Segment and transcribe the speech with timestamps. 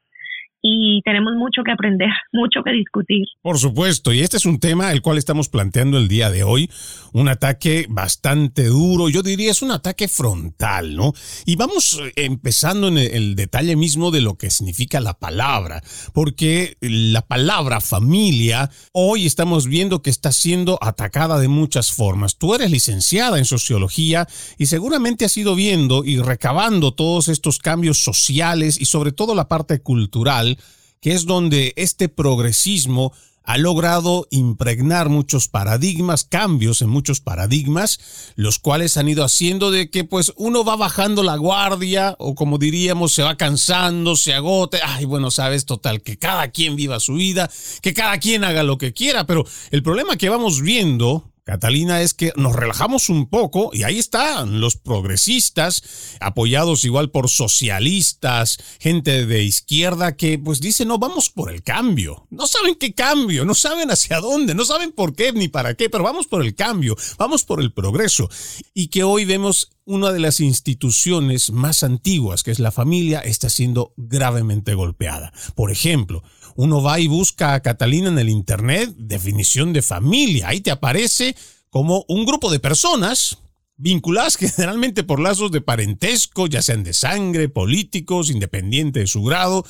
[0.70, 3.26] y tenemos mucho que aprender, mucho que discutir.
[3.42, 6.70] Por supuesto, y este es un tema el cual estamos planteando el día de hoy,
[7.14, 11.14] un ataque bastante duro, yo diría es un ataque frontal, ¿no?
[11.46, 15.82] Y vamos eh, empezando en el detalle mismo de lo que significa la palabra,
[16.14, 22.38] porque la palabra familia hoy estamos viendo que está siendo atacada de muchas formas.
[22.38, 24.28] Tú eres licenciada en sociología
[24.58, 29.48] y seguramente has ido viendo y recabando todos estos cambios sociales y sobre todo la
[29.48, 30.57] parte cultural
[31.02, 33.14] que es donde este progresismo
[33.48, 39.90] ha logrado impregnar muchos paradigmas, cambios en muchos paradigmas, los cuales han ido haciendo de
[39.90, 44.80] que pues uno va bajando la guardia o como diríamos se va cansando, se agote,
[44.86, 47.50] ay bueno, sabes, total, que cada quien viva su vida,
[47.82, 52.14] que cada quien haga lo que quiera, pero el problema que vamos viendo Catalina, es
[52.14, 59.26] que nos relajamos un poco y ahí están los progresistas, apoyados igual por socialistas, gente
[59.26, 62.28] de izquierda que pues dice, no, vamos por el cambio.
[62.32, 65.90] No saben qué cambio, no saben hacia dónde, no saben por qué ni para qué,
[65.90, 68.30] pero vamos por el cambio, vamos por el progreso.
[68.74, 73.50] Y que hoy vemos una de las instituciones más antiguas, que es la familia, está
[73.50, 75.32] siendo gravemente golpeada.
[75.56, 76.24] Por ejemplo,
[76.58, 80.50] uno va y busca a Catalina en el Internet, definición de familia.
[80.50, 81.36] Ahí te aparece
[81.70, 83.38] como un grupo de personas
[83.78, 89.66] vinculadas generalmente por lazos de parentesco, ya sean de sangre, políticos, independiente de su grado,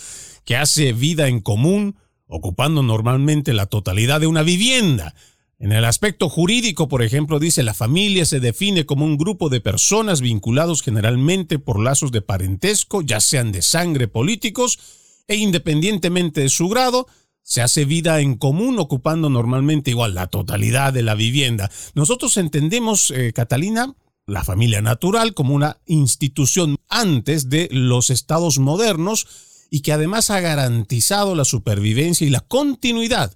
[0.45, 5.13] que hace vida en común, ocupando normalmente la totalidad de una vivienda.
[5.59, 9.59] En el aspecto jurídico, por ejemplo, dice la familia se define como un grupo de
[9.59, 14.79] personas vinculados generalmente por lazos de parentesco, ya sean de sangre políticos,
[15.27, 17.07] e independientemente de su grado,
[17.41, 21.69] se hace vida en común ocupando normalmente igual la totalidad de la vivienda.
[21.95, 23.93] Nosotros entendemos, eh, Catalina,
[24.25, 30.41] la familia natural como una institución antes de los estados modernos y que además ha
[30.41, 33.31] garantizado la supervivencia y la continuidad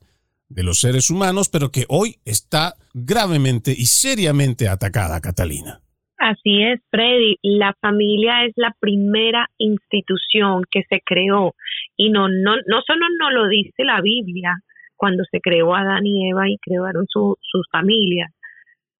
[0.50, 5.82] de los seres humanos, pero que hoy está gravemente y seriamente atacada, Catalina.
[6.18, 7.38] Así es, Freddy.
[7.42, 11.56] La familia es la primera institución que se creó
[12.02, 14.56] y no, no, no solo no lo dice la Biblia
[14.96, 18.32] cuando se creó Adán y Eva y crearon sus familias,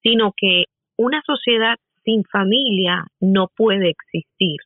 [0.04, 0.66] sino que
[0.98, 4.58] una sociedad sin familia no puede existir.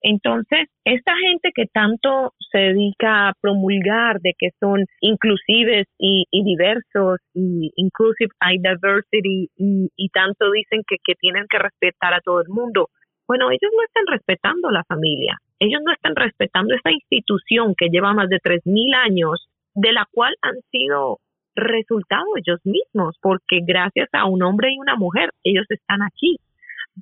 [0.00, 7.20] Entonces, esta gente que tanto se dedica a promulgar de que son inclusives y, diversos
[7.34, 12.48] y inclusive hay diversity y, tanto dicen que, que tienen que respetar a todo el
[12.48, 12.88] mundo,
[13.26, 18.14] Bueno, ellos no están respetando la familia, ellos no están respetando esta institución que lleva
[18.14, 21.18] más de 3.000 años, de la cual han sido
[21.54, 26.36] resultado ellos mismos, porque gracias a un hombre y una mujer, ellos están aquí.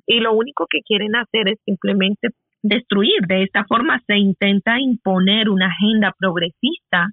[0.05, 2.29] Y lo único que quieren hacer es simplemente
[2.61, 3.21] destruir.
[3.27, 7.07] De esta forma se intenta imponer una agenda progresista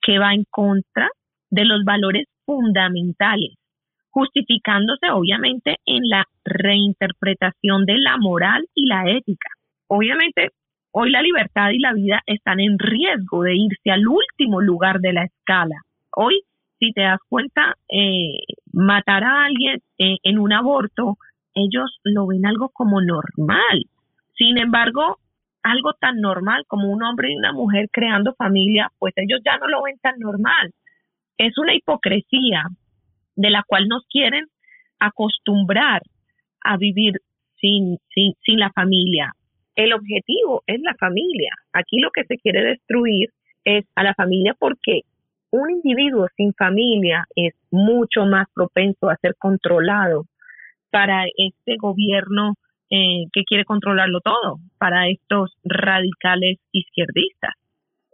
[0.00, 1.08] que va en contra
[1.50, 3.54] de los valores fundamentales,
[4.10, 9.50] justificándose obviamente en la reinterpretación de la moral y la ética.
[9.86, 10.50] Obviamente,
[10.92, 15.12] hoy la libertad y la vida están en riesgo de irse al último lugar de
[15.12, 15.76] la escala.
[16.14, 16.42] Hoy,
[16.78, 18.38] si te das cuenta, eh,
[18.72, 21.16] matar a alguien eh, en un aborto,
[21.54, 23.84] ellos lo ven algo como normal.
[24.36, 25.18] Sin embargo,
[25.62, 29.68] algo tan normal como un hombre y una mujer creando familia, pues ellos ya no
[29.68, 30.72] lo ven tan normal.
[31.36, 32.64] Es una hipocresía
[33.36, 34.46] de la cual nos quieren
[34.98, 36.02] acostumbrar
[36.64, 37.20] a vivir
[37.60, 39.32] sin, sin, sin la familia.
[39.78, 41.52] El objetivo es la familia.
[41.72, 43.28] Aquí lo que se quiere destruir
[43.64, 45.02] es a la familia porque
[45.52, 50.24] un individuo sin familia es mucho más propenso a ser controlado
[50.90, 52.54] para este gobierno
[52.90, 57.54] eh, que quiere controlarlo todo, para estos radicales izquierdistas.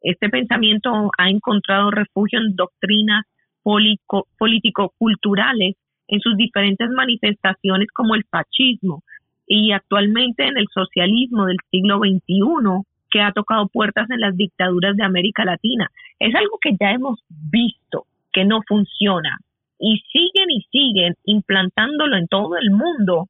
[0.03, 3.25] Este pensamiento ha encontrado refugio en doctrinas
[3.63, 5.77] político-culturales
[6.09, 9.03] en sus diferentes manifestaciones como el fascismo
[9.47, 14.97] y actualmente en el socialismo del siglo XXI que ha tocado puertas en las dictaduras
[14.97, 15.91] de América Latina.
[16.19, 19.39] Es algo que ya hemos visto que no funciona
[19.79, 23.29] y siguen y siguen implantándolo en todo el mundo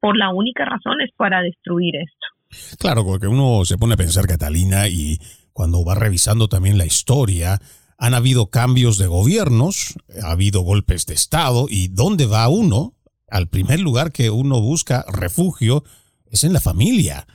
[0.00, 2.76] por la única razón es para destruir esto.
[2.78, 5.18] Claro, porque uno se pone a pensar, Catalina, y
[5.52, 7.60] cuando va revisando también la historia,
[7.98, 12.94] han habido cambios de gobiernos, ha habido golpes de Estado, y ¿dónde va uno?
[13.30, 15.84] Al primer lugar que uno busca refugio
[16.30, 17.26] es en la familia.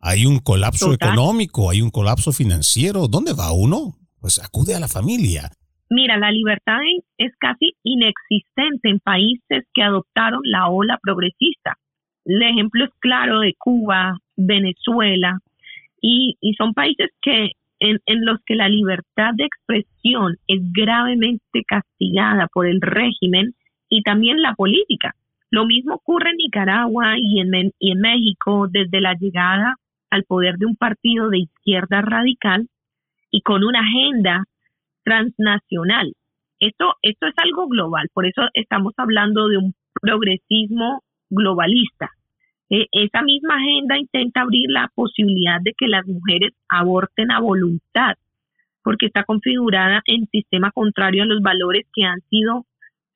[0.00, 3.06] Hay un colapso económico, hay un colapso financiero.
[3.08, 3.94] ¿Dónde va uno?
[4.20, 5.50] Pues acude a la familia.
[5.90, 6.78] Mira, la libertad
[7.18, 11.76] es casi inexistente en países que adoptaron la ola progresista.
[12.24, 15.38] El ejemplo es claro de Cuba, Venezuela,
[16.00, 22.48] y, son países que en, en, los que la libertad de expresión es gravemente castigada
[22.52, 23.54] por el régimen
[23.88, 25.14] y también la política.
[25.52, 29.76] Lo mismo ocurre en Nicaragua y en, México desde la llegada
[30.08, 32.68] al poder de un partido de izquierda radical
[33.30, 34.44] y con una agenda
[35.04, 36.14] transnacional.
[36.58, 42.08] Esto, esto es algo global, por eso estamos hablando de un progresismo globalista.
[42.70, 48.14] E, esa misma agenda intenta abrir la posibilidad de que las mujeres aborten a voluntad,
[48.82, 52.64] porque está configurada en sistema contrario a los valores que han sido,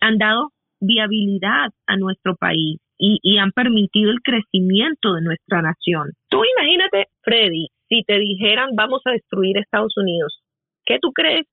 [0.01, 6.13] han dado viabilidad a nuestro país y, han permitido el crecimiento de nuestra nación.
[6.31, 10.41] Tú imagínate, Freddy, si te dijeran vamos a destruir Estados Unidos,
[10.87, 11.47] ¿qué tú crees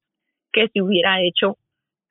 [0.53, 1.57] que si hubiera hecho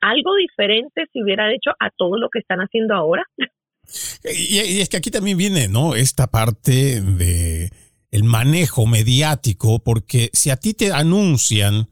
[0.03, 3.25] algo diferente, si hubiera hecho a todo lo que están haciendo ahora.
[4.25, 5.97] Y, es que aquí también viene, ¿no?
[5.97, 7.69] Esta parte de
[8.13, 11.89] el manejo mediático, porque si a ti te anuncian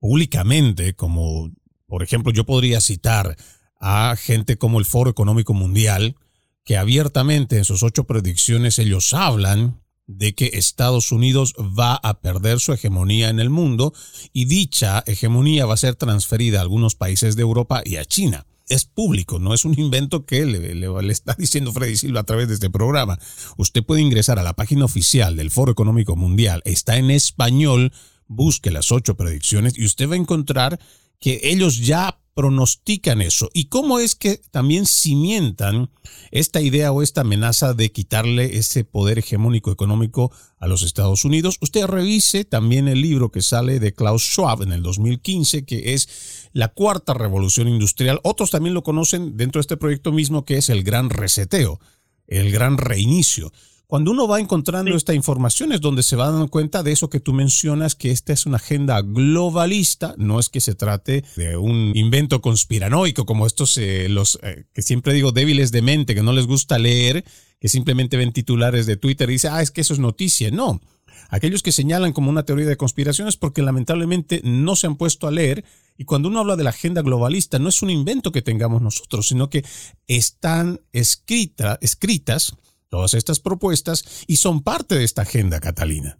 [0.00, 1.52] públicamente, como
[1.86, 3.36] por ejemplo yo podría citar
[3.80, 6.16] a gente como el Foro Económico Mundial,
[6.64, 12.60] que abiertamente en sus ocho predicciones ellos hablan de que Estados Unidos va a perder
[12.60, 13.92] su hegemonía en el mundo
[14.32, 18.46] y dicha hegemonía va a ser transferida a algunos países de Europa y a China.
[18.68, 22.54] Es público, no es un invento que le, está diciendo Freddy Silva a través de
[22.54, 23.18] este programa.
[23.56, 27.92] Usted puede ingresar a la página oficial del Foro Económico Mundial, está en español,
[28.26, 30.78] busque las ocho predicciones y usted va a encontrar
[31.20, 35.90] que ellos ya pronostican eso y cómo es que también cimientan
[36.30, 40.30] esta idea o esta amenaza de quitarle ese poder hegemónico económico
[40.60, 41.58] a los Estados Unidos.
[41.60, 46.48] Usted revise también el libro que sale de Klaus Schwab en el 2015, que es
[46.52, 48.20] La Cuarta Revolución Industrial.
[48.22, 51.80] Otros también lo conocen dentro de este proyecto mismo, que es el Gran Reseteo,
[52.28, 53.52] el Gran Reinicio.
[53.88, 57.20] Cuando uno va encontrando esta información es donde se va dando cuenta de eso que
[57.20, 61.92] tú mencionas, que esta es una agenda globalista, no es que se trate de un
[61.96, 66.34] invento conspiranoico como estos, eh, los eh, que siempre digo débiles de mente, que no
[66.34, 67.24] les gusta leer,
[67.58, 70.50] que simplemente ven titulares de Twitter y dicen, ah, es que eso es noticia.
[70.50, 70.82] No,
[71.30, 75.26] aquellos que señalan como una teoría de conspiración es porque lamentablemente no se han puesto
[75.26, 75.64] a leer
[75.96, 79.28] y cuando uno habla de la agenda globalista no es un invento que tengamos nosotros,
[79.28, 79.64] sino que
[80.06, 82.54] están escrita, escritas
[82.90, 86.16] todas estas propuestas y son parte de esta agenda, Catalina.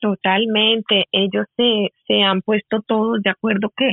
[0.00, 3.92] Totalmente, ellos se, se han puesto todos de acuerdo que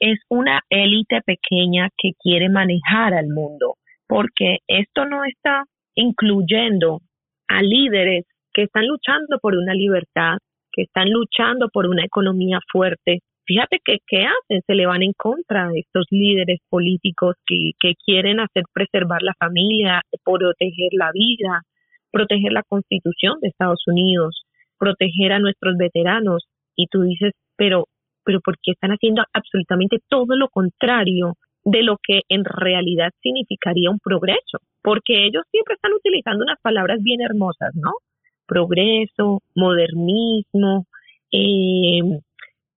[0.00, 7.00] es una élite pequeña que quiere manejar al mundo, porque esto no está incluyendo
[7.48, 10.38] a líderes que están luchando por una libertad,
[10.72, 13.20] que están luchando por una economía fuerte.
[13.46, 17.94] Fíjate que qué hacen, se le van en contra de estos líderes políticos que, que
[18.04, 21.62] quieren hacer preservar la familia, proteger la vida,
[22.10, 24.44] proteger la constitución de Estados Unidos,
[24.78, 26.46] proteger a nuestros veteranos.
[26.76, 27.86] Y tú dices, pero,
[28.24, 31.34] pero ¿por qué están haciendo absolutamente todo lo contrario
[31.64, 34.58] de lo que en realidad significaría un progreso?
[34.82, 37.92] Porque ellos siempre están utilizando unas palabras bien hermosas, ¿no?
[38.46, 40.86] progreso, modernismo,
[41.32, 42.00] eh,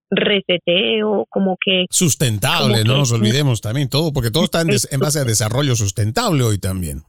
[0.10, 1.86] reseteo, como que...
[1.90, 6.60] Sustentable, no nos olvidemos también todo, porque todo está en, base a desarrollo sustentable hoy
[6.60, 7.02] también.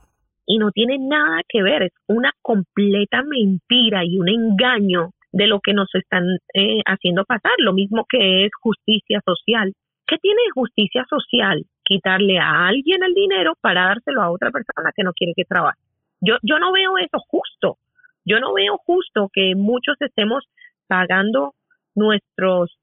[0.47, 5.61] Y no tiene nada que ver, es una completa mentira y un engaño de lo
[5.61, 6.25] que nos están
[6.55, 9.75] eh, haciendo pasar, lo mismo que es justicia social.
[10.07, 11.67] ¿Qué tiene justicia social?
[11.85, 15.79] Quitarle a alguien el dinero para dárselo a otra persona que no quiere que trabaje.
[16.21, 17.77] Yo, yo no veo eso justo.
[18.25, 20.45] Yo no veo justo que muchos estemos
[20.87, 21.55] pagando
[21.99, 22.79] nuestros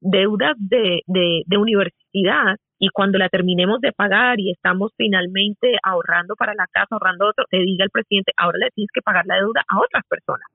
[0.00, 6.54] deudas de, de, universidad y cuando la terminemos de pagar y estamos finalmente ahorrando para
[6.54, 9.64] la casa, ahorrando otro, te diga el presidente, ahora le tienes que pagar la deuda
[9.68, 10.46] a otras personas.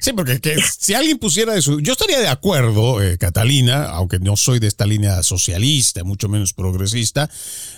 [0.00, 0.40] Sí, porque
[0.78, 4.86] si alguien pusiera eso, yo estaría de acuerdo, eh, Catalina, aunque no soy de esta
[4.86, 7.28] línea socialista, mucho menos progresista,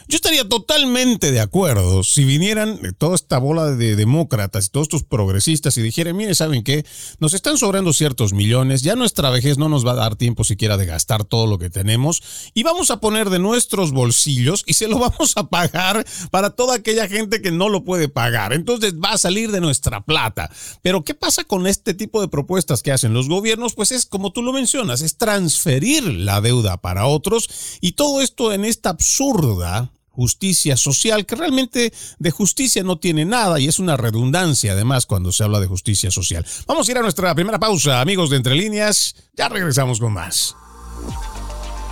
[0.07, 5.05] yo estaría totalmente de acuerdo si vinieran toda esta bola de demócratas y todos estos
[5.05, 6.85] progresistas y dijeran, mire, ¿saben qué?
[7.21, 10.77] Nos están sobrando ciertos millones, ya nuestra vejez no nos va a dar tiempo siquiera
[10.77, 12.23] de gastar todo lo que tenemos
[12.53, 16.75] y vamos a poner de nuestros bolsillos y se lo vamos a pagar para toda
[16.75, 18.53] aquella gente que no lo puede pagar.
[18.53, 20.51] Entonces va a salir de nuestra plata.
[20.83, 24.33] Pero ¿qué pasa con este tipo de propuestas que hacen los gobiernos, pues es como
[24.33, 27.51] tú lo mencionas, es transferir la deuda para otros
[27.83, 33.61] y todo esto en esta absurda justicia social, que realmente de justicia no tiene nada
[33.61, 36.45] y es una redundancia además cuando se habla de justicia social.
[36.67, 40.57] Vamos a ir a nuestra primera pausa, amigos de Entre Líneas, ya regresamos con más.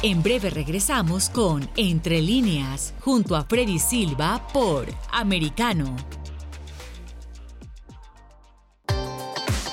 [0.02, 5.96] En breve regresamos con Entre Líneas, junto a Freddy Silva por Americano.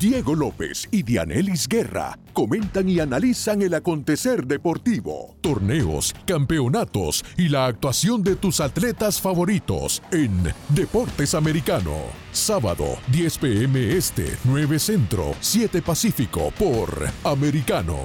[0.00, 7.66] Diego López y Dianelis Guerra comentan y analizan el acontecer deportivo, torneos, campeonatos y la
[7.66, 10.32] actuación de tus atletas favoritos en
[10.70, 11.98] Deportes Americano.
[12.32, 17.98] Sábado, 10 pm este, 9 centro, 7 pacífico por Americano.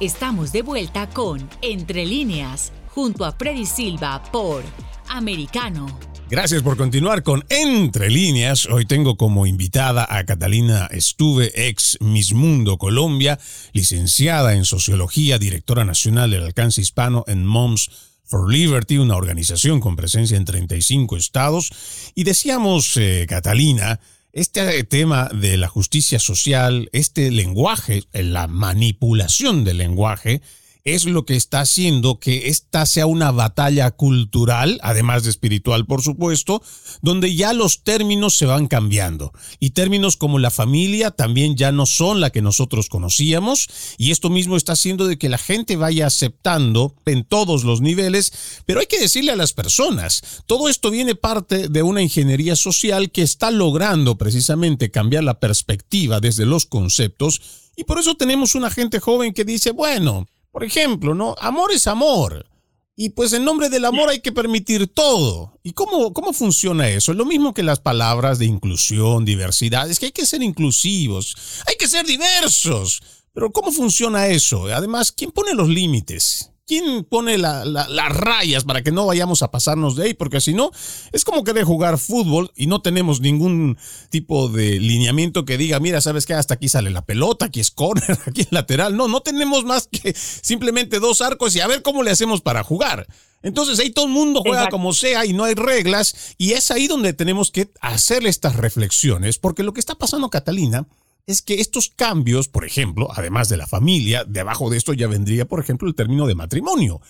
[0.00, 4.62] Estamos de vuelta con Entre líneas, junto a Freddy Silva por
[5.10, 6.05] Americano.
[6.28, 8.66] Gracias por continuar con Entre líneas.
[8.66, 13.38] Hoy tengo como invitada a Catalina Estuve, ex Miss Mundo Colombia,
[13.72, 17.90] licenciada en Sociología, directora nacional del alcance hispano en Moms
[18.24, 21.70] for Liberty, una organización con presencia en 35 estados.
[22.16, 24.00] Y decíamos, eh, Catalina,
[24.32, 30.42] este tema de la justicia social, este lenguaje, la manipulación del lenguaje,
[30.86, 36.00] es lo que está haciendo que esta sea una batalla cultural, además de espiritual, por
[36.00, 36.62] supuesto,
[37.02, 39.32] donde ya los términos se van cambiando.
[39.58, 43.68] Y términos como la familia también ya no son la que nosotros conocíamos.
[43.98, 48.32] Y esto mismo está haciendo de que la gente vaya aceptando en todos los niveles.
[48.64, 53.10] Pero hay que decirle a las personas, todo esto viene parte de una ingeniería social
[53.10, 57.40] que está logrando precisamente cambiar la perspectiva desde los conceptos.
[57.74, 61.34] Y por eso tenemos una gente joven que dice, bueno, por ejemplo, ¿no?
[61.38, 62.48] Amor es amor.
[62.96, 65.60] Y pues en nombre del amor hay que permitir todo.
[65.62, 67.12] ¿Y cómo, cómo funciona eso?
[67.12, 69.90] Es lo mismo que las palabras de inclusión, diversidad.
[69.90, 71.36] Es que hay que ser inclusivos,
[71.66, 73.02] hay que ser diversos.
[73.34, 74.64] Pero ¿cómo funciona eso?
[74.74, 76.50] Además, ¿quién pone los límites?
[76.66, 80.14] ¿Quién pone las rayas para que no vayamos a pasarnos de ahí?
[80.14, 80.72] Porque si no,
[81.12, 83.78] es como que de jugar fútbol y no tenemos ningún
[84.10, 86.34] tipo de lineamiento que diga, mira, ¿sabes qué?
[86.34, 88.96] Hasta aquí sale la pelota, aquí es corner, aquí es lateral.
[88.96, 92.64] No, no tenemos más que simplemente dos arcos y a ver cómo le hacemos para
[92.64, 93.06] jugar.
[93.42, 96.88] Entonces ahí todo el mundo juega como sea y no hay reglas y es ahí
[96.88, 100.88] donde tenemos que hacer estas reflexiones porque lo que está pasando, Catalina,
[101.26, 105.46] es que estos cambios, por ejemplo, además de la familia, debajo de esto ya vendría,
[105.46, 107.00] por ejemplo, el término de matrimonio.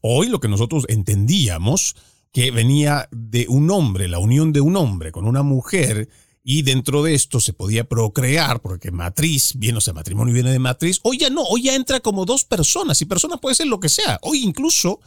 [0.00, 1.96] Hoy lo que nosotros entendíamos
[2.32, 6.08] que venía de un hombre, la unión de un hombre con una mujer,
[6.44, 10.58] y dentro de esto se podía procrear, porque matriz, bien, o sea, matrimonio viene de
[10.58, 13.80] matriz, hoy ya no, hoy ya entra como dos personas, y persona puede ser lo
[13.80, 14.18] que sea.
[14.22, 15.00] Hoy incluso,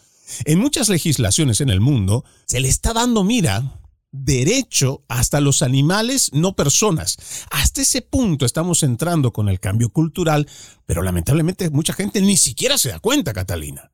[0.45, 3.79] en muchas legislaciones en el mundo, se le está dando, mira,
[4.23, 7.47] derecho hasta los animales, no personas.
[7.51, 10.45] Hasta ese punto estamos entrando con el cambio cultural,
[10.85, 13.91] pero lamentablemente mucha gente ni siquiera se da cuenta, Catalina.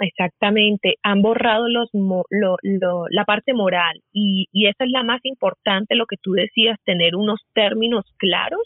[0.00, 1.88] Exactamente, han borrado los,
[3.10, 7.40] la parte moral y, esa es la más importante, lo que tú decías, tener unos
[7.52, 8.60] términos claros,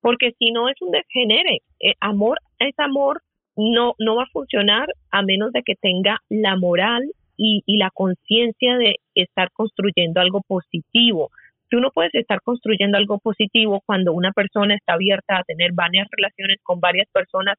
[0.00, 1.58] porque si no es un degenere.
[1.78, 3.22] Eh, amor es amor,
[3.56, 7.04] no, no va a funcionar a menos de que tenga la moral
[7.42, 11.30] y, la conciencia de estar construyendo algo positivo.
[11.68, 16.06] Tú no puedes estar construyendo algo positivo cuando una persona está abierta a tener varias
[16.10, 17.56] relaciones con varias personas.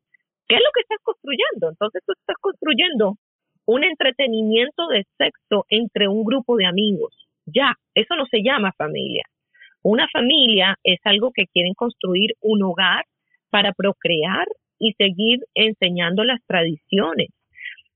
[0.47, 1.69] ¿Qué es lo que estás construyendo?
[1.69, 3.15] Entonces tú estás construyendo
[3.65, 7.13] un entretenimiento de sexo entre un grupo de amigos.
[7.45, 9.23] Ya, eso no se llama familia.
[9.81, 13.05] Una familia es algo que quieren construir un hogar
[13.49, 14.47] para procrear
[14.79, 17.29] y seguir enseñando las tradiciones.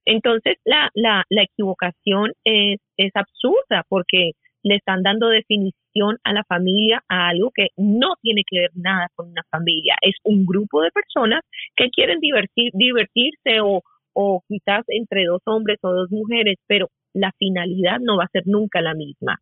[0.08, 2.80] Entonces, la, la, la equivocación es,
[3.14, 4.32] absurda porque
[4.64, 9.08] le están dando definición a la familia a algo que no tiene que ver nada
[9.16, 9.96] con una familia.
[10.02, 11.42] Es un grupo de personas
[11.76, 13.82] que quieren divertir, divertirse o,
[14.14, 18.44] o quizás entre dos hombres o dos mujeres, pero la finalidad no va a ser
[18.46, 19.36] nunca la misma.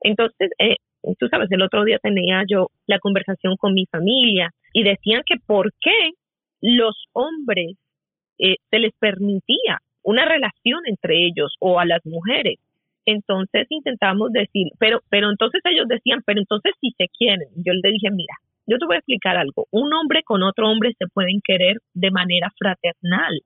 [0.00, 0.76] Entonces, eh,
[1.18, 5.36] tú sabes, el otro día tenía yo la conversación con mi familia y decían que
[5.46, 6.12] por qué
[6.62, 7.76] los hombres
[8.38, 12.58] eh, se les permitía una relación entre ellos o a las mujeres.
[13.06, 17.92] Entonces intentamos decir, pero, pero entonces ellos decían, pero entonces si se quieren, yo le
[17.92, 18.34] dije, mira,
[18.66, 19.66] yo te voy a explicar algo.
[19.70, 23.40] Un hombre con otro hombre se pueden querer de manera fraternal.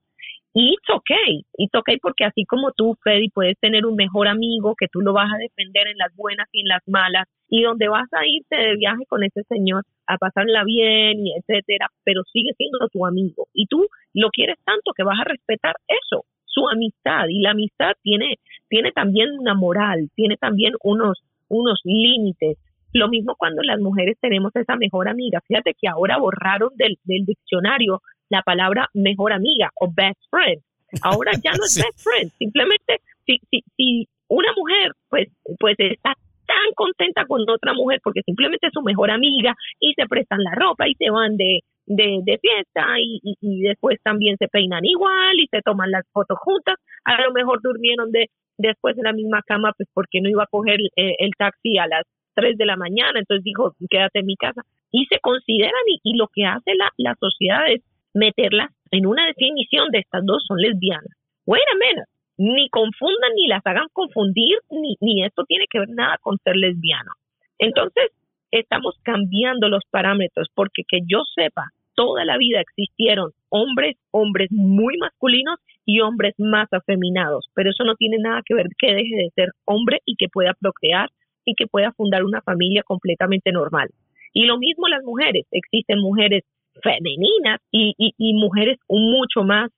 [0.53, 4.73] Y it's okay, it's okay porque así como tú, Freddy, puedes tener un mejor amigo
[4.77, 7.89] que tú lo vas a defender en las buenas y en las malas, y donde
[7.89, 12.51] vas a irte de viaje con ese señor a pasarla bien y etcétera, pero sigue
[12.55, 13.47] siendo tu amigo.
[13.53, 16.23] Y tú lo quieres tanto que vas a respetar eso
[16.55, 18.39] su amistad y la amistad tiene,
[18.69, 22.57] tiene también una moral, tiene también unos, unos límites.
[22.93, 25.41] Lo mismo cuando las mujeres tenemos esa mejor amiga.
[25.47, 30.61] Fíjate que ahora borraron del, del diccionario la palabra mejor amiga o best friend.
[31.03, 35.27] Ahora ya no es best friend, simplemente si, si, si una mujer pues,
[35.59, 36.13] pues está
[36.47, 40.53] tan contenta con otra mujer porque simplemente es su mejor amiga y se prestan la
[40.55, 45.39] ropa y se van de, de, de fiesta y, y, después también se peinan igual
[45.39, 46.75] y se toman las fotos juntas.
[47.03, 50.47] A lo mejor durmieron de después en la misma cama, pues porque no iba a
[50.47, 52.03] coger eh, el taxi a las
[52.35, 54.61] 3 de la mañana, entonces dijo, quédate en mi casa.
[54.91, 57.81] Y se consideran y, lo que hace la, la sociedad es
[58.13, 61.11] meterlas en una definición de estas dos son lesbianas.
[61.45, 66.17] Bueno, menos, ni confundan ni las hagan confundir, ni, ni esto tiene que ver nada
[66.21, 67.11] con ser lesbiana.
[67.59, 68.11] Entonces,
[68.51, 74.97] estamos cambiando los parámetros porque que yo sepa, toda la vida existieron hombres, hombres muy
[74.97, 79.29] masculinos y hombres más afeminados, pero eso no tiene nada que ver que deje de
[79.35, 81.09] ser hombre y que pueda procrear
[81.45, 83.89] y que pueda fundar una familia completamente normal.
[84.33, 86.43] Y lo mismo las mujeres, existen mujeres
[86.83, 89.71] femeninas y, y, mujeres mucho más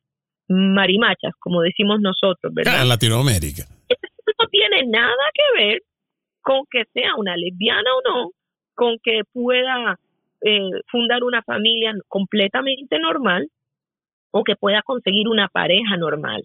[0.48, 2.82] marimachas, como decimos nosotros, ¿verdad?
[2.82, 3.64] En Latinoamérica.
[3.88, 5.82] Eso no tiene nada que ver
[6.42, 8.32] con que sea una lesbiana o no,
[8.74, 10.00] con que pueda
[10.42, 13.48] eh, fundar una familia completamente normal
[14.32, 16.44] o que pueda conseguir una pareja normal.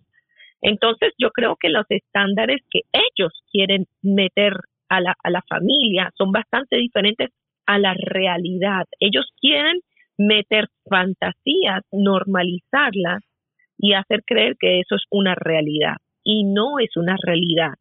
[0.61, 4.55] Entonces yo creo que los estándares que ellos quieren meter
[4.89, 7.31] a la, a la familia son bastante diferentes
[7.67, 8.87] a la realidad.
[9.01, 9.81] Ellos quieren
[10.19, 13.23] meter fantasías, normalizarlas
[13.79, 15.97] y hacer creer que eso es una realidad.
[16.23, 17.75] Y no es una realidad.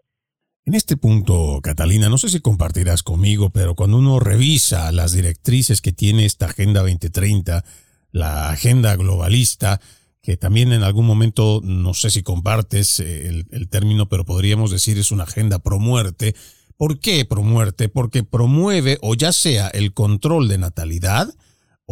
[0.63, 5.81] En este punto, Catalina, no sé si compartirás conmigo, pero cuando uno revisa las directrices
[5.81, 7.65] que tiene esta Agenda 2030,
[8.11, 9.81] la agenda globalista,
[10.21, 14.99] que también en algún momento, no sé si compartes eh, el, término, pero podríamos decir
[14.99, 16.35] es una agenda pro muerte.
[16.77, 17.89] ¿Por qué pro muerte?
[17.89, 21.33] Porque promueve o ya sea el control de natalidad,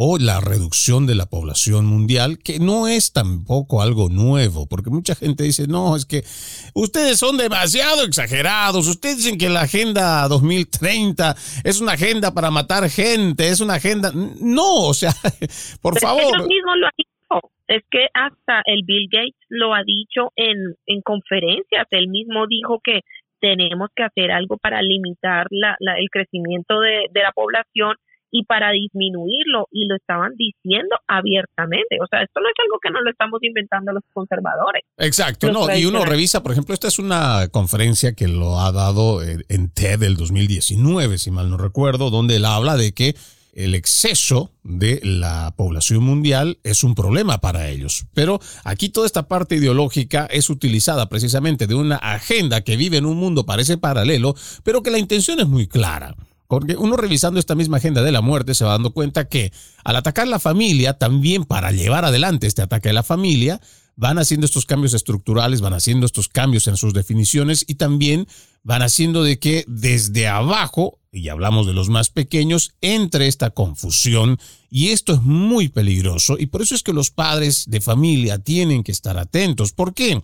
[0.02, 5.14] o la reducción de la población mundial, que no es tampoco algo nuevo, porque mucha
[5.14, 6.22] gente dice, no, es que
[6.72, 12.88] ustedes son demasiado exagerados, ustedes dicen que la Agenda 2030 es una agenda para matar
[12.88, 14.10] gente, es una agenda...
[14.14, 15.12] No, o sea,
[15.82, 16.22] por favor.
[16.22, 20.76] Es mismo lo ha dicho, es que hasta el Bill Gates lo ha dicho en,
[20.86, 23.00] en conferencias, él mismo dijo que
[23.38, 27.96] tenemos que hacer algo para limitar la, el crecimiento de, de la población
[28.30, 31.98] y para disminuirlo y lo estaban diciendo abiertamente.
[32.02, 34.82] O sea, esto no es algo que no lo estamos inventando los conservadores.
[34.98, 39.22] Exacto, no, y uno revisa, por ejemplo, esta es una conferencia que lo ha dado
[39.22, 43.14] en TED del 2019, si mal no recuerdo, donde él habla de que
[43.52, 48.06] el exceso de la población mundial es un problema para ellos.
[48.14, 53.06] Pero aquí toda esta parte ideológica es utilizada precisamente de una agenda que vive en
[53.06, 56.14] un mundo parece paralelo, pero que la intención es muy clara.
[56.50, 59.52] Porque uno revisando esta misma agenda de la muerte se va dando cuenta que
[59.84, 63.60] al atacar la familia, también para llevar adelante este ataque a la familia,
[63.94, 68.26] van haciendo estos cambios estructurales, van haciendo estos cambios en sus definiciones y también
[68.64, 74.36] van haciendo de que desde abajo, y hablamos de los más pequeños, entre esta confusión
[74.70, 78.82] y esto es muy peligroso y por eso es que los padres de familia tienen
[78.82, 79.72] que estar atentos.
[79.72, 80.20] ¿Por qué?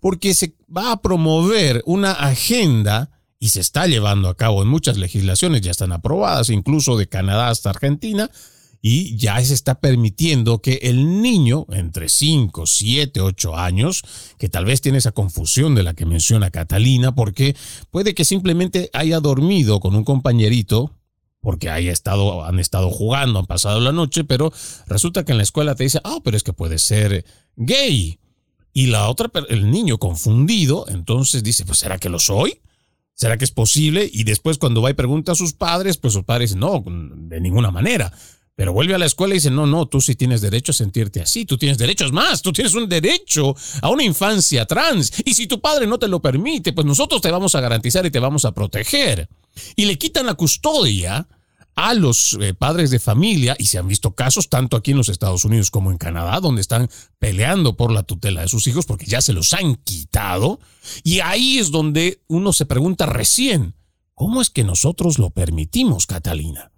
[0.00, 4.98] Porque se va a promover una agenda y se está llevando a cabo en muchas
[4.98, 8.30] legislaciones, ya están aprobadas, incluso de Canadá hasta Argentina,
[8.82, 14.02] y ya se está permitiendo que el niño entre 5, 7, 8 años,
[14.38, 17.56] que tal vez tiene esa confusión de la que menciona Catalina, porque
[17.90, 20.94] puede que simplemente haya dormido con un compañerito,
[21.40, 24.52] porque haya estado, han estado jugando, han pasado la noche, pero
[24.86, 27.24] resulta que en la escuela te dice, ah, pero es que puede ser
[27.56, 28.18] gay.
[28.74, 32.60] Y la otra, el niño confundido, entonces dice, pues ¿será que lo soy?
[33.14, 34.08] ¿Será que es posible?
[34.10, 37.70] Y después cuando va y pregunta a sus padres, pues sus padres no, de ninguna
[37.70, 38.12] manera.
[38.56, 41.22] Pero vuelve a la escuela y dice, no, no, tú sí tienes derecho a sentirte
[41.22, 45.12] así, tú tienes derechos más, tú tienes un derecho a una infancia trans.
[45.24, 48.10] Y si tu padre no te lo permite, pues nosotros te vamos a garantizar y
[48.10, 49.28] te vamos a proteger.
[49.76, 51.26] Y le quitan la custodia
[51.74, 55.08] a los eh, padres de familia, y se han visto casos tanto aquí en los
[55.08, 59.06] Estados Unidos como en Canadá, donde están peleando por la tutela de sus hijos porque
[59.06, 60.58] ya se los han quitado,
[61.04, 63.74] y ahí es donde uno se pregunta recién,
[64.14, 66.70] ¿cómo es que nosotros lo permitimos, Catalina?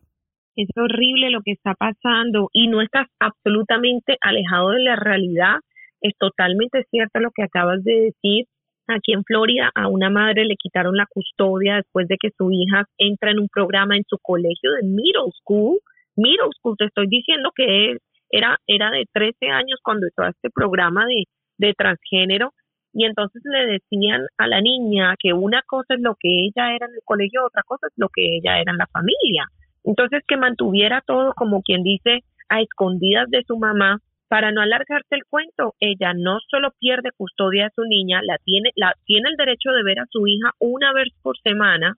[0.54, 5.56] Es horrible lo que está pasando y no estás absolutamente alejado de la realidad.
[6.02, 8.46] Es totalmente cierto lo que acabas de decir
[8.88, 12.84] Aquí en Florida a una madre le quitaron la custodia después de que su hija
[12.98, 15.78] entra en un programa en su colegio de middle school.
[16.16, 17.96] Middle school, te estoy diciendo que
[18.30, 21.24] era, era de 13 años cuando estaba este programa de,
[21.58, 22.52] de transgénero
[22.92, 26.86] y entonces le decían a la niña que una cosa es lo que ella era
[26.86, 29.46] en el colegio, otra cosa es lo que ella era en la familia.
[29.84, 33.98] Entonces que mantuviera todo como quien dice a escondidas de su mamá
[34.32, 38.70] para no alargarte el cuento, ella no solo pierde custodia de su niña, la tiene,
[38.76, 41.96] la, tiene el derecho de ver a su hija una vez por semana,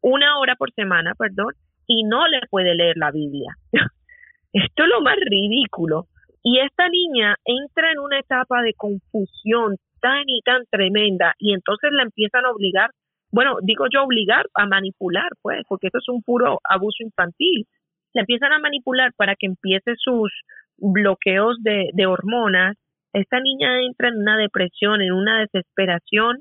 [0.00, 1.52] una hora por semana, perdón,
[1.88, 3.56] y no le puede leer la Biblia.
[4.52, 6.06] Esto es lo más ridículo.
[6.44, 11.90] Y esta niña entra en una etapa de confusión tan y tan tremenda y entonces
[11.90, 12.90] la empiezan a obligar
[13.32, 17.66] bueno, digo yo obligar a manipular, pues, porque eso es un puro abuso infantil.
[18.12, 20.30] Se empiezan a manipular para que empiece sus
[20.78, 22.76] bloqueos de, de hormonas.
[23.12, 26.38] Esta niña entra en una depresión, en una desesperación,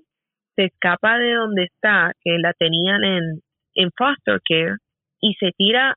[0.55, 3.41] se escapa de donde está, que la tenían en,
[3.75, 4.77] en foster care,
[5.21, 5.95] y se tira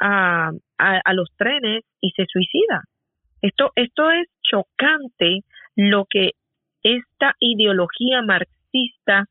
[0.00, 2.82] a, a, los trenes y se suicida.
[3.40, 5.40] Esto, esto es chocante
[5.76, 6.32] lo que
[6.82, 9.26] esta ideología marxista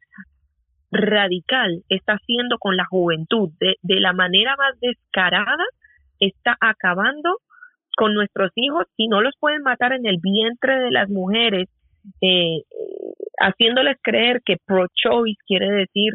[0.92, 3.52] radical está haciendo con la juventud.
[3.60, 5.64] De, de la manera más descarada
[6.20, 7.40] está acabando
[7.98, 11.70] con nuestros hijos y no los pueden matar en el vientre de las mujeres,
[12.22, 12.64] eh,
[13.40, 16.14] haciéndoles creer que pro-choice quiere decir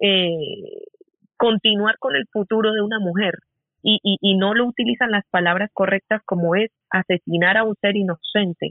[0.00, 0.36] eh,
[1.36, 3.34] continuar con el futuro de una mujer
[3.82, 8.70] y, y, no lo utilizan las palabras correctas como es asesinar a un ser inocente.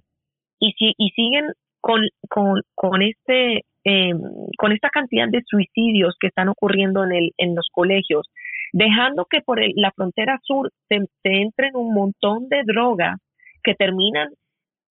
[0.59, 1.51] Y, si, y siguen
[1.81, 4.13] con, con, con este eh,
[4.57, 8.27] con esta cantidad de suicidios que están ocurriendo en, el, en los colegios,
[8.73, 13.19] dejando que por la frontera sur se, entren un montón de drogas
[13.63, 14.29] que terminan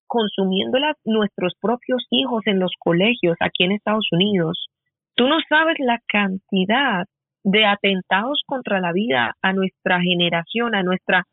[0.07, 4.69] consumiéndolas nuestros propios hijos en los colegios aquí en Estados Unidos.
[5.15, 7.05] Tú no sabes la cantidad
[7.45, 11.25] de atentados contra la vida a nuestra generación, a nuestra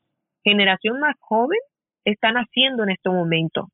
[0.43, 1.59] generación más joven,
[2.03, 3.67] están haciendo en este momento.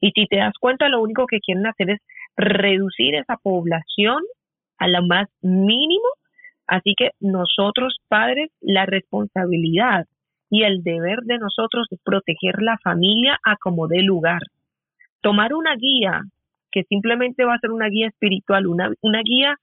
[0.00, 2.00] Y si te das cuenta, lo único que quieren hacer es
[2.36, 4.22] reducir esa población
[4.78, 6.08] a lo más mínimo.
[6.66, 10.06] Así que nosotros, padres, la responsabilidad
[10.50, 14.40] y el deber de nosotros es proteger la familia a como dé lugar.
[15.20, 16.22] Tomar una guía
[16.70, 19.56] que simplemente va a ser una guía espiritual, una, una guía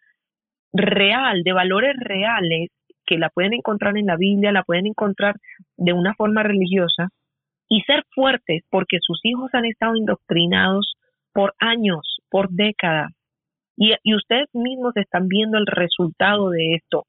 [0.74, 2.70] real, de valores reales,
[3.06, 5.36] que la pueden encontrar en la Biblia, la pueden encontrar
[5.78, 7.10] de una forma religiosa,
[7.70, 10.96] y ser fuertes porque sus hijos han estado indoctrinados
[11.34, 13.12] por años, por décadas.
[13.76, 17.06] Y, ustedes mismos están viendo el resultado de esto.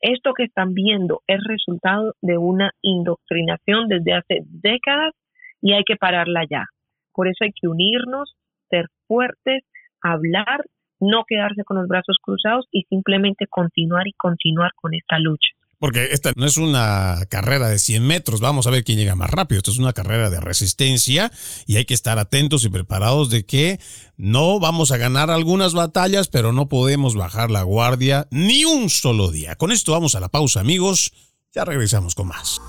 [0.00, 5.14] Esto que están viendo es resultado de una indoctrinación desde hace décadas
[5.60, 6.66] y hay que pararla ya.
[7.12, 8.34] Por eso hay que unirnos,
[8.68, 9.64] ser fuertes,
[10.02, 10.64] hablar,
[11.00, 15.50] no quedarse con los brazos cruzados y simplemente continuar y continuar con esta lucha.
[15.82, 19.30] Porque esta no es una carrera de 100 metros, vamos a ver quién llega más
[19.30, 19.58] rápido.
[19.58, 21.32] Esto es una carrera de resistencia
[21.66, 23.80] y hay que estar atentos y preparados de que
[24.16, 29.32] no vamos a ganar algunas batallas, pero no podemos bajar la guardia ni un solo
[29.32, 29.56] día.
[29.56, 31.12] Con esto vamos a la pausa, amigos.
[31.52, 32.60] Ya regresamos con más.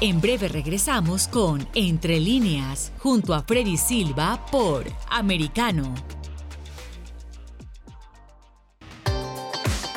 [0.00, 5.92] En breve regresamos con Entre líneas, junto a Freddy Silva por Americano.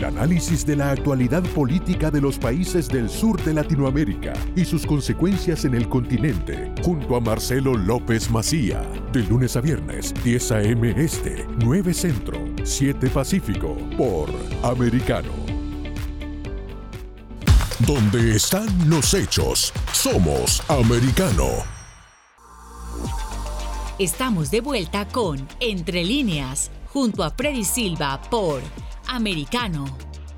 [0.00, 4.86] El análisis de la actualidad política de los países del sur de Latinoamérica y sus
[4.86, 8.80] consecuencias en el continente, junto a Marcelo López Macía,
[9.12, 10.94] de lunes a viernes, 10 a.m.
[10.96, 14.30] Este, 9 Centro, 7 Pacífico, por
[14.62, 15.28] Americano.
[17.80, 21.46] Donde están los hechos, somos Americano.
[23.98, 28.62] Estamos de vuelta con Entre líneas, junto a Freddy Silva por
[29.10, 29.84] Americano.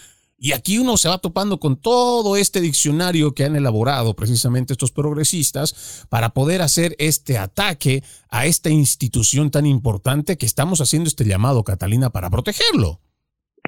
[0.45, 4.91] Y aquí uno se va topando con todo este diccionario que han elaborado precisamente estos
[4.91, 11.23] progresistas para poder hacer este ataque a esta institución tan importante que estamos haciendo este
[11.23, 12.99] llamado, Catalina, para protegerlo.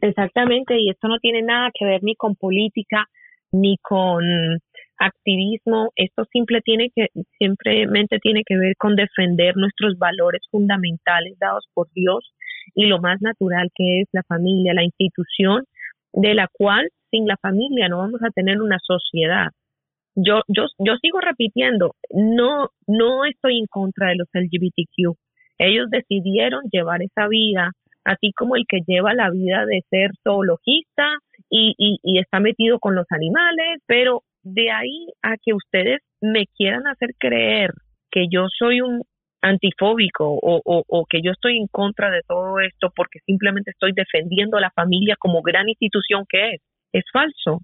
[0.02, 3.06] Exactamente, y esto no tiene nada que ver ni con política
[3.52, 4.24] ni con
[4.98, 7.06] activismo, esto simple tiene que,
[7.38, 12.34] simplemente tiene que ver con defender nuestros valores fundamentales dados por Dios
[12.74, 15.62] y lo más natural que es la familia, la institución
[16.14, 19.48] de la cual sin la familia no vamos a tener una sociedad.
[20.16, 25.16] Yo, yo, yo sigo repitiendo, no, no estoy en contra de los LGBTQ.
[25.58, 27.72] Ellos decidieron llevar esa vida,
[28.04, 31.18] así como el que lleva la vida de ser zoologista
[31.50, 36.46] y, y, y está metido con los animales, pero de ahí a que ustedes me
[36.56, 37.70] quieran hacer creer
[38.10, 39.02] que yo soy un
[39.44, 44.56] antifóbico o, o, que yo estoy en contra de todo esto porque simplemente estoy defendiendo
[44.56, 46.60] a la familia como gran institución que es.
[46.92, 47.60] Es falso.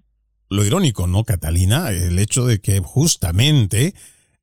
[0.49, 1.89] Lo irónico, ¿no, Catalina?
[1.89, 3.93] El hecho de que justamente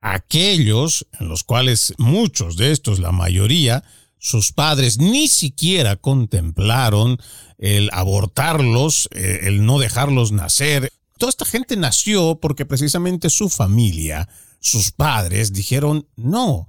[0.01, 3.85] aquellos en los cuales muchos de estos, la mayoría,
[4.19, 7.19] sus padres ni siquiera contemplaron
[7.59, 10.91] el abortarlos, eh, el no dejarlos nacer.
[11.19, 14.29] Toda esta gente nació porque precisamente su familia,
[14.61, 16.69] sus padres dijeron, no,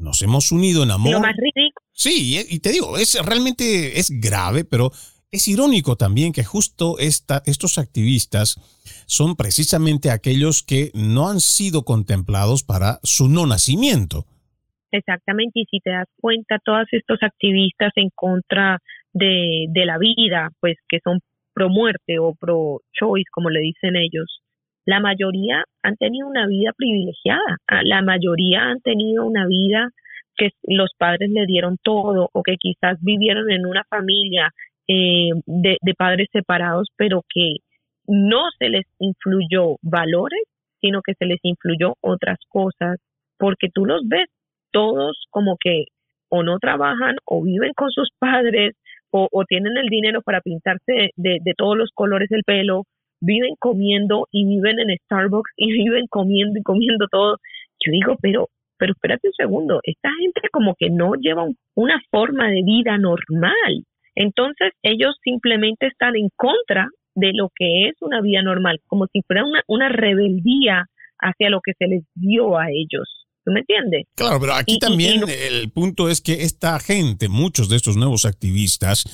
[0.00, 1.22] nos hemos unido en amor.
[1.92, 4.90] Sí, y te digo, es realmente es grave, pero
[5.30, 8.56] es irónico también que justo esta, estos activistas
[9.06, 14.24] son precisamente aquellos que no han sido contemplados para su no nacimiento.
[14.90, 18.78] Exactamente, y si te das cuenta, todos estos activistas en contra
[19.12, 21.20] de, de la vida, pues que son
[21.54, 24.40] pro muerte o pro choice, como le dicen ellos,
[24.90, 29.90] la mayoría han tenido una vida privilegiada, ah, la mayoría han tenido una vida
[30.36, 34.50] que los padres le dieron todo o que quizás vivieron en una familia
[34.88, 37.58] eh, de, padres separados, pero que
[38.08, 40.42] no se les influyó valores,
[40.80, 42.98] sino que se les influyó otras cosas,
[43.38, 44.28] porque tú los ves
[44.72, 45.84] todos como que
[46.30, 48.74] o no trabajan o viven con sus padres
[49.12, 52.84] o, tienen el dinero para pintarse de, de, todos los colores el pelo,
[53.20, 57.36] viven comiendo y viven en Starbucks y viven comiendo y comiendo todo.
[57.84, 58.48] Yo digo, pero,
[58.78, 63.84] pero espérate un segundo, esta gente como que no lleva una forma de vida normal.
[64.14, 69.22] Entonces ellos simplemente están en contra de lo que es una vida normal, como si
[69.22, 70.86] fuera una, una rebeldía
[71.18, 73.19] hacia lo que se les dio a ellos.
[73.44, 74.06] ¿Tú me entiendes?
[74.14, 79.04] Claro, pero aquí también el punto es que esta gente, muchos de estos nuevos activistas,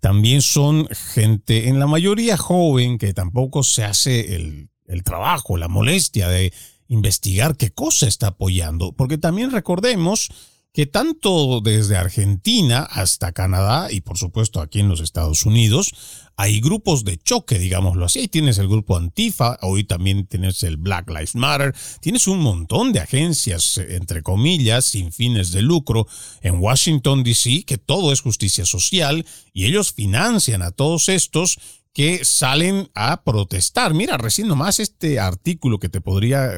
[0.00, 5.68] también son gente, en la mayoría joven, que tampoco se hace el, el trabajo, la
[5.68, 6.52] molestia de
[6.88, 8.92] investigar qué cosa está apoyando.
[8.92, 10.28] Porque también recordemos
[10.76, 15.94] que tanto desde Argentina hasta Canadá y por supuesto aquí en los Estados Unidos
[16.36, 18.18] hay grupos de choque, digámoslo así.
[18.18, 22.92] Ahí tienes el grupo Antifa, hoy también tienes el Black Lives Matter, tienes un montón
[22.92, 26.06] de agencias, entre comillas, sin fines de lucro
[26.42, 29.24] en Washington, D.C., que todo es justicia social
[29.54, 31.58] y ellos financian a todos estos
[31.94, 33.94] que salen a protestar.
[33.94, 36.50] Mira, recién nomás este artículo que te podría,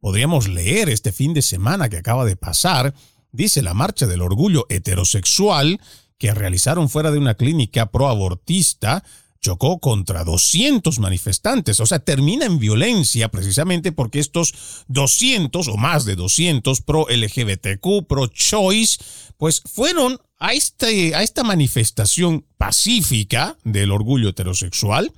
[0.00, 2.94] podríamos leer este fin de semana que acaba de pasar,
[3.32, 5.80] dice la marcha del orgullo heterosexual
[6.18, 9.04] que realizaron fuera de una clínica proabortista
[9.40, 16.04] chocó contra 200 manifestantes, o sea, termina en violencia precisamente porque estos 200 o más
[16.04, 18.98] de 200 pro LGBTQ, pro choice,
[19.36, 25.12] pues fueron a, este, a esta manifestación pacífica del orgullo heterosexual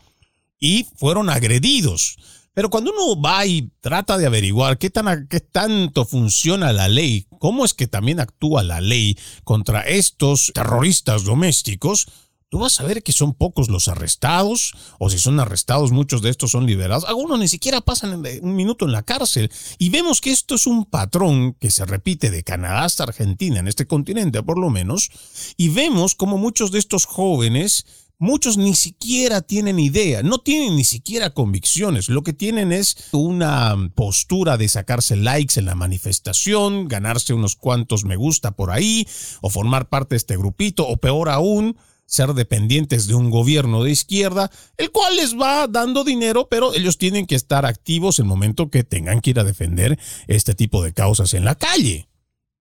[0.58, 2.18] y fueron agredidos.
[2.52, 7.26] Pero cuando uno va y trata de averiguar qué, tan, qué tanto funciona la ley,
[7.40, 12.06] cómo es que también actúa la ley contra estos terroristas domésticos,
[12.50, 16.28] tú vas a ver que son pocos los arrestados, o si son arrestados, muchos de
[16.28, 17.06] estos son liberados.
[17.06, 19.50] Algunos ni siquiera pasan un minuto en la cárcel.
[19.78, 23.68] Y vemos que esto es un patrón que se repite de Canadá hasta Argentina, en
[23.68, 25.10] este continente por lo menos,
[25.56, 27.86] y vemos como muchos de estos jóvenes
[28.22, 32.10] Muchos ni siquiera tienen idea, no tienen ni siquiera convicciones.
[32.10, 38.04] Lo que tienen es una postura de sacarse likes en la manifestación, ganarse unos cuantos
[38.04, 39.08] me gusta por ahí,
[39.40, 43.92] o formar parte de este grupito, o peor aún, ser dependientes de un gobierno de
[43.92, 48.68] izquierda, el cual les va dando dinero, pero ellos tienen que estar activos el momento
[48.68, 52.09] que tengan que ir a defender este tipo de causas en la calle.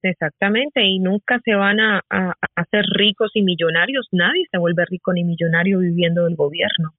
[0.02, 2.02] Exactamente, y nunca se van a,
[2.56, 6.92] hacer ricos y millonarios, nadie se vuelve rico ni millonario viviendo del gobierno.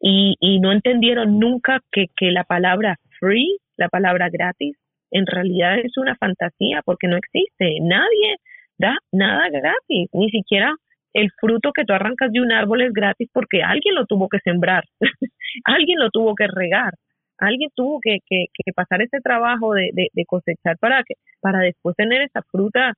[0.00, 4.76] Y, y no entendieron nunca que, que la palabra free, la palabra gratis,
[5.10, 7.78] en realidad es una fantasía porque no existe.
[7.80, 8.36] Nadie
[8.78, 10.74] da nada gratis, ni siquiera
[11.12, 14.40] el fruto que tú arrancas de un árbol es gratis porque alguien lo tuvo que
[14.40, 14.82] sembrar,
[15.64, 16.92] alguien lo tuvo que regar
[17.46, 22.22] alguien tuvo que, que, pasar ese trabajo de, de, cosechar para, que, para después tener
[22.22, 22.92] esa fruta,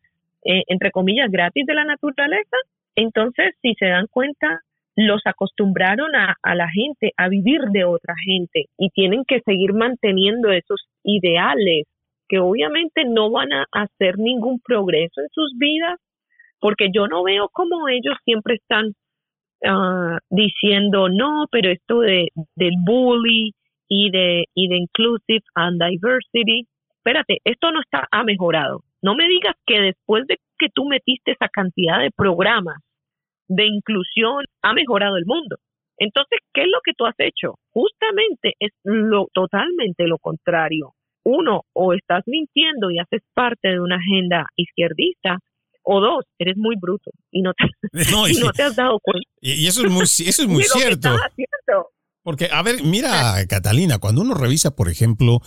[0.45, 2.57] eh, entre comillas, gratis de la naturaleza.
[2.95, 4.61] Entonces, si se dan cuenta,
[4.97, 10.51] los acostumbraron a, la gente a vivir de otra gente y tienen que seguir manteniendo
[10.51, 11.87] esos ideales
[12.29, 16.01] que obviamente no van a hacer ningún progreso en sus vidas,
[16.59, 18.95] porque yo no veo como ellos siempre están
[19.65, 23.53] ah, diciendo, no, pero esto de, del bully,
[23.89, 26.67] y de, y de Inclusive and Diversity.
[26.99, 28.83] Espérate, esto no está, ha mejorado.
[29.03, 32.79] No me digas que después de que tú metiste esa cantidad de programas
[33.49, 35.57] de inclusión, ha mejorado el mundo.
[35.99, 37.55] Entonces, ¿qué es lo que tú has hecho?
[37.73, 40.93] Justamente es lo totalmente lo contrario.
[41.25, 45.39] Uno, o estás mintiendo y haces parte de una agenda izquierdista,
[45.83, 47.65] o dos, eres muy bruto y no te,
[48.13, 49.29] no, te has dado cuenta.
[49.41, 51.11] Y eso es muy, eso es muy cierto.
[52.27, 55.43] Porque, a ver, mira, Catalina, cuando uno revisa, por ejemplo,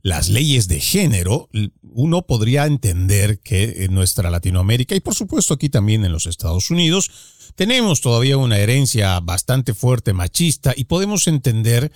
[0.00, 1.48] las leyes de género,
[1.82, 6.70] uno podría entender que en nuestra Latinoamérica y por supuesto aquí también en los Estados
[6.70, 7.10] Unidos,
[7.56, 11.90] tenemos todavía una herencia bastante fuerte machista y podemos entender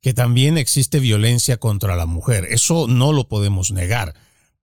[0.00, 2.46] que también existe violencia contra la mujer.
[2.48, 4.14] Eso no lo podemos negar.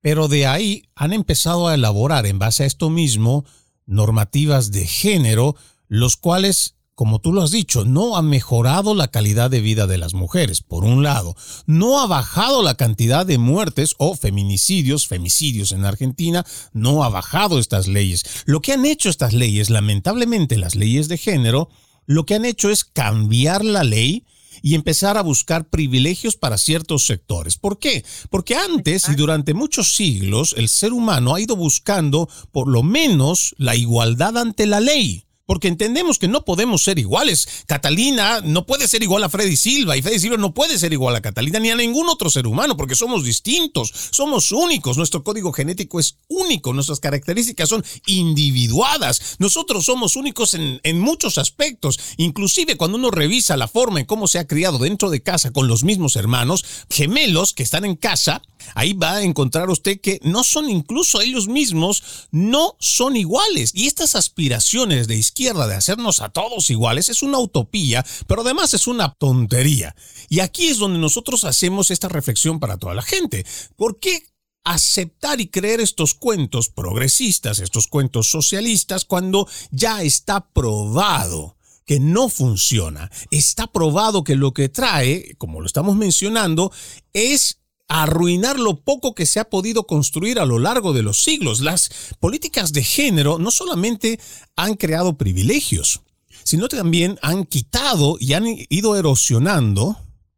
[0.02, 3.46] Pero de ahí han empezado a elaborar en base a esto mismo
[3.86, 5.56] normativas de género,
[5.88, 9.98] los cuales como tú lo has dicho, no ha mejorado la calidad de vida de
[9.98, 11.36] las mujeres, por un lado,
[11.66, 17.58] no ha bajado la cantidad de muertes o feminicidios, femicidios en Argentina, no ha bajado
[17.58, 18.44] estas leyes.
[18.46, 21.70] Lo que han hecho estas leyes, lamentablemente las leyes de género,
[22.06, 24.28] lo que han hecho es cambiar la ley
[24.62, 27.58] y empezar a buscar privilegios para ciertos sectores.
[27.58, 28.06] ¿Por qué?
[28.30, 33.56] Porque antes y durante muchos siglos el ser humano ha ido buscando por lo menos
[33.58, 37.66] la igualdad ante la ley porque entendemos que no podemos ser iguales.
[37.66, 41.14] Catalina no puede ser igual a Freddy Silva y Freddy Silva no puede ser igual
[41.14, 45.52] a Catalina ni a ningún otro ser humano porque somos distintos, somos únicos, nuestro código
[45.52, 52.98] genético es único, nuestras características son individuadas, nosotros somos únicos en, muchos aspectos, inclusive cuando
[52.98, 56.16] uno revisa la forma en cómo se ha criado dentro de casa con los mismos
[56.16, 58.42] hermanos, gemelos que están en casa,
[58.74, 63.88] ahí va a encontrar usted que no son incluso ellos mismos, no son iguales y
[63.88, 68.86] estas aspiraciones de izquierda de hacernos a todos iguales es una utopía, pero además es
[68.86, 69.96] una tontería.
[70.30, 73.46] Y aquí es donde nosotros hacemos esta reflexión para toda la gente.
[73.76, 74.24] ¿Por qué
[74.64, 81.58] aceptar y creer estos cuentos progresistas, estos cuentos socialistas, cuando ya está probado?
[81.84, 83.12] que no funciona.
[83.32, 86.72] Está probado que lo que trae, como lo estamos mencionando,
[87.12, 87.61] es
[87.92, 91.60] arruinar lo poco que se ha podido construir a lo largo de los siglos.
[91.60, 91.90] Las
[92.20, 94.18] políticas de género no solamente
[94.56, 96.00] han creado privilegios,
[96.44, 99.98] sino también han quitado y han ido erosionando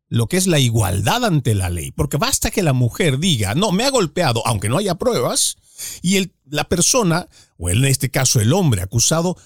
[0.10, 1.91] lo que es la igualdad ante la ley.
[1.91, 5.58] Porque basta que la mujer diga, no, me ha golpeado, aunque no haya pruebas,
[6.01, 7.28] y la persona,
[7.58, 9.38] o en este caso el hombre acusado,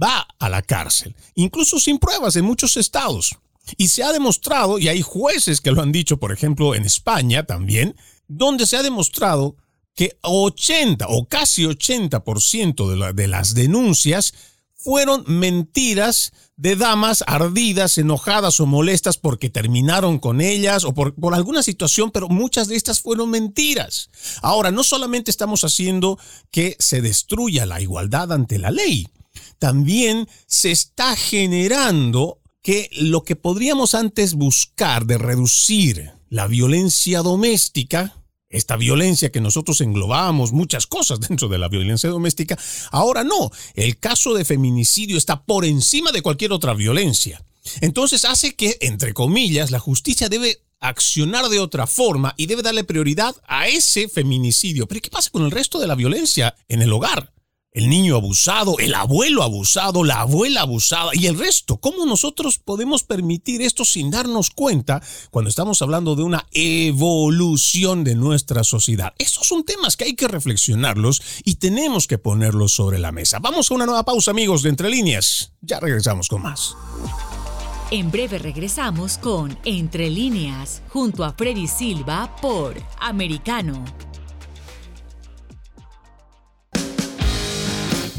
[0.00, 3.36] va a la cárcel, incluso sin pruebas en muchos estados.
[3.76, 7.44] Y se ha demostrado, y hay jueces que lo han dicho, por ejemplo, en España
[7.44, 7.96] también,
[8.28, 9.56] donde se ha demostrado
[9.94, 14.34] que 80 o casi 80% de, de las denuncias
[14.74, 21.34] fueron mentiras de damas ardidas, enojadas o molestas porque terminaron con ellas o por, por,
[21.34, 24.10] alguna situación, pero muchas de estas fueron mentiras.
[24.42, 26.18] Ahora, no solamente estamos haciendo
[26.50, 29.08] que se destruya la igualdad ante la ley,
[29.58, 38.24] también se está generando que lo que podríamos antes buscar de reducir la violencia doméstica,
[38.48, 42.58] esta violencia que nosotros englobábamos muchas cosas dentro de la violencia doméstica,
[42.90, 47.40] ahora no, el caso de feminicidio está por encima de cualquier otra violencia.
[47.82, 52.82] Entonces hace que, entre comillas, la justicia debe accionar de otra forma y debe darle
[52.82, 54.88] prioridad a ese feminicidio.
[54.88, 57.32] Pero ¿qué pasa con el resto de la violencia en el hogar?
[57.76, 61.76] El niño abusado, el abuelo abusado, la abuela abusada y el resto.
[61.76, 68.14] ¿Cómo nosotros podemos permitir esto sin darnos cuenta cuando estamos hablando de una evolución de
[68.14, 69.12] nuestra sociedad?
[69.18, 73.40] Estos son temas que hay que reflexionarlos y tenemos que ponerlos sobre la mesa.
[73.40, 75.52] Vamos a una nueva pausa, amigos de Entre Líneas.
[75.60, 76.74] Ya regresamos con más.
[77.90, 83.84] En breve regresamos con Entre Líneas, junto a Freddy Silva por Americano.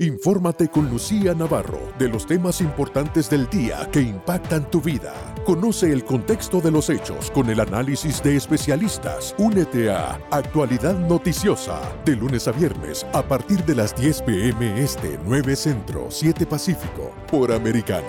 [0.00, 5.14] Infórmate con Lucía Navarro de los temas importantes del día que impactan tu vida.
[5.46, 9.36] Conoce el contexto de los hechos con el análisis de especialistas.
[9.38, 15.16] Únete a Actualidad Noticiosa de lunes a viernes a partir de las 10 pm este
[15.24, 18.08] 9 Centro 7 Pacífico por Americano.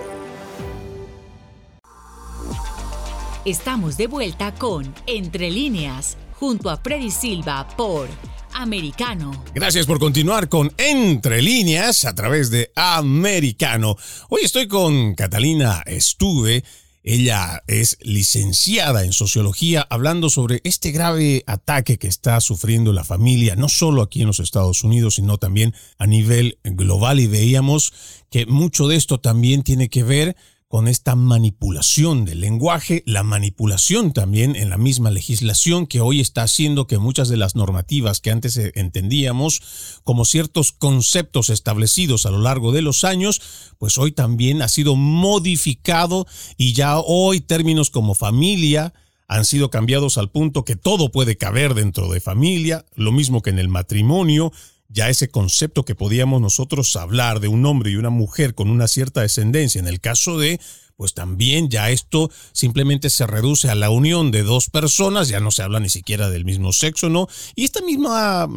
[3.44, 8.08] Estamos de vuelta con Entre líneas junto a Freddy Silva por
[8.56, 9.44] Americano.
[9.54, 13.96] Gracias por continuar con Entre líneas a través de Americano.
[14.30, 16.64] Hoy estoy con Catalina Estuve.
[17.02, 23.56] Ella es licenciada en sociología hablando sobre este grave ataque que está sufriendo la familia,
[23.56, 27.20] no solo aquí en los Estados Unidos, sino también a nivel global.
[27.20, 27.92] Y veíamos
[28.30, 30.34] que mucho de esto también tiene que ver
[30.68, 36.42] con esta manipulación del lenguaje, la manipulación también en la misma legislación que hoy está
[36.42, 42.40] haciendo que muchas de las normativas que antes entendíamos como ciertos conceptos establecidos a lo
[42.40, 43.40] largo de los años,
[43.78, 48.92] pues hoy también ha sido modificado y ya hoy términos como familia,
[49.28, 53.50] han sido cambiados al punto que todo puede caber dentro de familia, lo mismo que
[53.50, 54.52] en el matrimonio,
[54.88, 58.88] ya ese concepto que podíamos nosotros hablar de un hombre y una mujer con una
[58.88, 60.60] cierta descendencia, en el caso de,
[60.96, 65.50] pues también ya esto simplemente se reduce a la unión de dos personas, ya no
[65.50, 67.28] se habla ni siquiera del mismo sexo, ¿no?
[67.54, 68.48] Y esta misma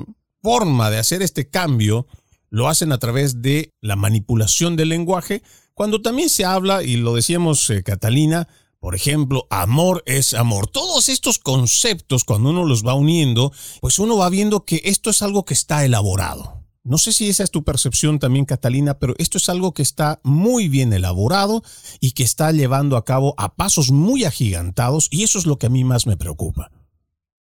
[0.41, 2.07] forma de hacer este cambio
[2.49, 7.13] lo hacen a través de la manipulación del lenguaje, cuando también se habla, y lo
[7.13, 8.47] decíamos eh, Catalina,
[8.79, 10.67] por ejemplo, amor es amor.
[10.67, 13.51] Todos estos conceptos, cuando uno los va uniendo,
[13.81, 16.59] pues uno va viendo que esto es algo que está elaborado.
[16.85, 20.19] No sé si esa es tu percepción también, Catalina, pero esto es algo que está
[20.23, 21.61] muy bien elaborado
[21.99, 25.67] y que está llevando a cabo a pasos muy agigantados y eso es lo que
[25.67, 26.71] a mí más me preocupa.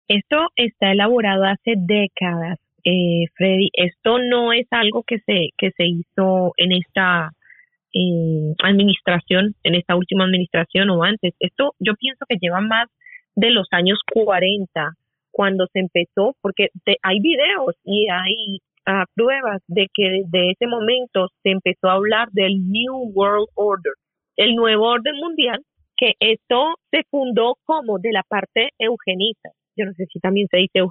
[0.08, 3.70] Esto está elaborado hace décadas, eh, Freddy.
[3.74, 7.32] Esto no es algo que se, que se hizo en esta
[8.64, 11.34] administración, en esta última administración o antes.
[11.40, 12.88] Esto yo pienso que lleva más
[13.36, 14.94] de los años 40
[15.32, 16.68] cuando se empezó, porque
[17.02, 22.30] hay videos y hay ah, pruebas de que desde ese momento se empezó a hablar
[22.32, 23.94] del New World Order,
[24.38, 25.64] el nuevo orden mundial,
[25.98, 29.50] que esto se fundó como de la parte eugenista.
[29.76, 30.82] Yo no sé si también se dice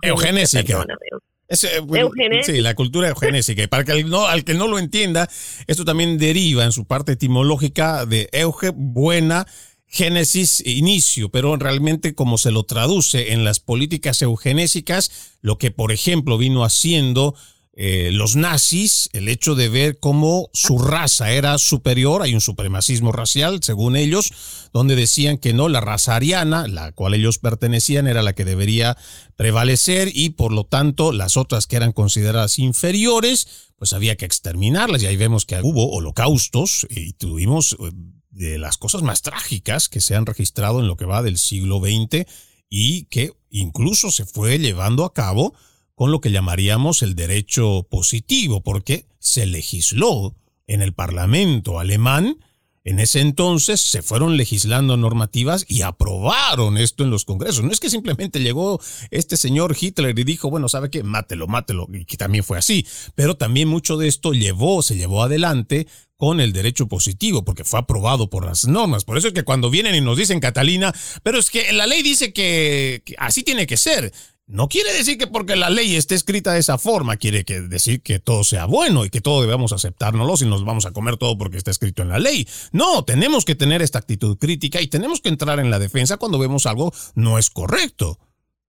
[1.53, 3.63] Eh, sí, la cultura eugenésica.
[3.63, 5.29] Y para que no, al que no lo entienda,
[5.67, 9.47] esto también deriva en su parte etimológica de euge, buena,
[9.87, 15.93] génesis, inicio, pero realmente como se lo traduce en las políticas eugenésicas, lo que por
[15.93, 17.35] ejemplo vino haciendo
[17.75, 23.13] eh, los nazis, el hecho de ver cómo su raza era superior, hay un supremacismo
[23.13, 28.23] racial, según ellos, donde decían que no, la raza ariana, la cual ellos pertenecían, era
[28.23, 28.99] la que debería
[29.37, 35.03] prevalecer y por lo tanto las otras que eran consideradas inferiores, pues había que exterminarlas.
[35.03, 37.91] Y ahí vemos que hubo holocaustos y tuvimos eh,
[38.31, 41.81] de las cosas más trágicas que se han registrado en lo que va del siglo
[41.81, 42.27] XX
[42.69, 45.55] y que incluso se fue llevando a cabo
[46.03, 50.35] con lo que llamaríamos el derecho positivo, porque se legisló
[50.67, 52.39] en el Parlamento alemán,
[52.83, 57.63] en ese entonces se fueron legislando normativas y aprobaron esto en los congresos.
[57.63, 58.81] No es que simplemente llegó
[59.13, 61.05] este señor Hitler y dijo, bueno, ¿sabe qué?
[61.05, 62.85] Mátelo, mátelo, y que también fue así.
[63.15, 65.87] Pero también mucho de esto llevó, se llevó adelante
[66.17, 69.05] con el derecho positivo, porque fue aprobado por las normas.
[69.05, 70.93] Por eso es que cuando vienen y nos dicen, Catalina,
[71.23, 74.13] pero es que la ley dice que así tiene que ser.
[74.53, 78.03] No quiere decir que porque la ley esté escrita de esa forma, quiere que decir
[78.03, 81.39] que todo sea bueno y que todo debemos aceptárnoslo y nos vamos a comer todo
[81.39, 82.45] porque está escrito en la ley.
[82.73, 86.39] No, tenemos que tener esta actitud crítica y tenemos que entrar en la defensa cuando
[86.39, 88.19] vemos algo no es correcto.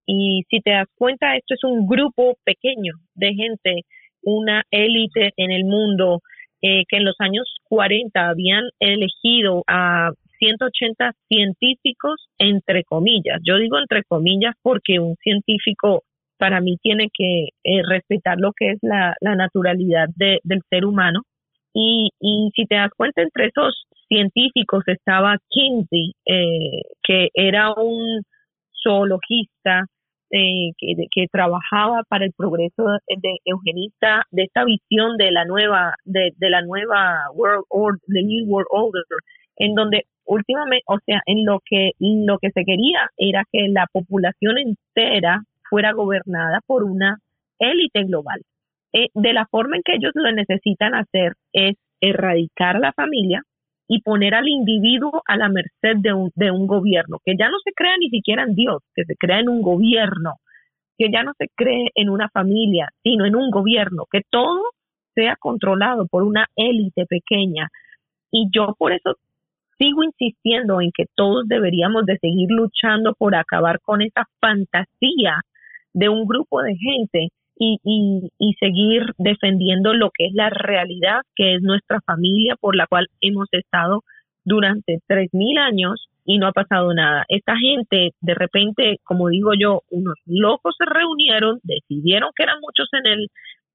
[0.06, 3.82] Y si te das cuenta, esto es un grupo pequeño de gente,
[4.22, 6.22] una élite en el mundo
[6.62, 10.10] eh, que en los años 40 habían elegido a
[10.42, 13.40] 180 científicos, entre comillas.
[13.44, 16.02] Yo digo entre comillas porque un científico
[16.36, 21.20] para mí tiene que eh, respetar lo que es la, naturalidad del ser humano.
[21.72, 22.10] Y,
[22.54, 28.22] si te das cuenta, entre esos científicos estaba Kinsey, eh, que era un
[28.82, 29.86] zoologista
[30.30, 36.32] eh, que, trabajaba para el progreso de, eugenista, de esta visión de la nueva, de,
[36.36, 39.04] de la nueva World Order, the New World Order,
[39.56, 43.86] en donde últimamente, o sea, en lo que, lo que se quería era que la
[43.92, 47.18] población entera fuera gobernada por una
[47.58, 48.42] élite global.
[48.92, 53.42] Eh, de la forma en que ellos lo necesitan hacer es erradicar la familia
[53.88, 57.58] y poner al individuo a la merced de un, de un gobierno, que ya no
[57.64, 60.34] se crea ni siquiera en Dios, que se crea en un gobierno,
[60.98, 64.62] que ya no se cree en una familia, sino en un gobierno, que todo
[65.14, 67.68] sea controlado por una élite pequeña.
[68.30, 69.16] Y yo por eso
[69.82, 75.40] sigo insistiendo en que todos deberíamos de seguir luchando por acabar con esa fantasía
[75.92, 77.28] de un grupo de gente
[77.58, 82.86] y, y, seguir defendiendo lo que es la realidad, que es nuestra familia por la
[82.86, 84.02] cual hemos estado
[84.44, 87.24] durante tres mil años y no ha pasado nada.
[87.28, 92.88] Esta gente, de repente, como digo yo, unos locos se reunieron, decidieron que eran muchos
[92.92, 93.28] en el,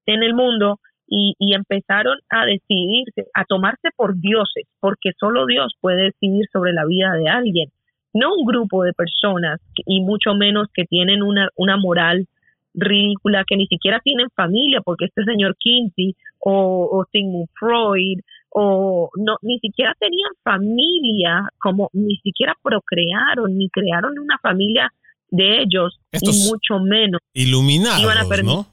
[0.06, 5.74] en el mundo y, y, empezaron a decidirse, a tomarse por dioses, porque solo Dios
[5.80, 7.70] puede decidir sobre la vida de alguien,
[8.14, 12.26] no un grupo de personas y mucho menos que tienen una, una moral
[12.74, 19.10] ridícula, que ni siquiera tienen familia, porque este señor Kinsey o, o Sigmund Freud o
[19.16, 24.92] no ni siquiera tenían familia, como ni siquiera procrearon ni crearon una familia
[25.30, 28.66] de ellos y mucho menos iluminados, ¿no?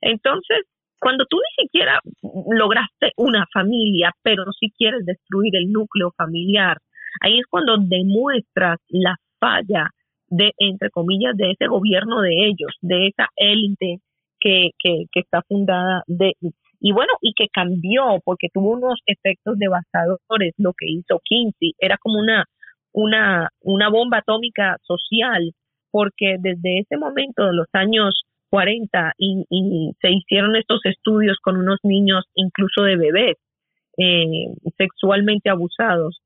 [0.00, 0.66] Entonces,
[0.98, 6.78] cuando tú ni siquiera lograste una familia, pero si quieres destruir el núcleo familiar,
[7.20, 9.90] ahí es cuando demuestras la falla
[10.28, 13.98] de, entre comillas, de ese gobierno de ellos, de esa élite
[14.40, 16.34] que, que, que está fundada de,
[16.80, 21.96] y bueno, y que cambió porque tuvo unos efectos devastadores lo que hizo Kinsey, era
[21.98, 22.44] como una,
[22.92, 25.52] una, una bomba atómica social,
[25.92, 28.22] porque desde ese momento, de los años
[28.52, 33.36] 40 y, se hicieron estos estudios con unos niños, incluso de bebés,
[33.96, 36.20] eh, sexualmente abusados,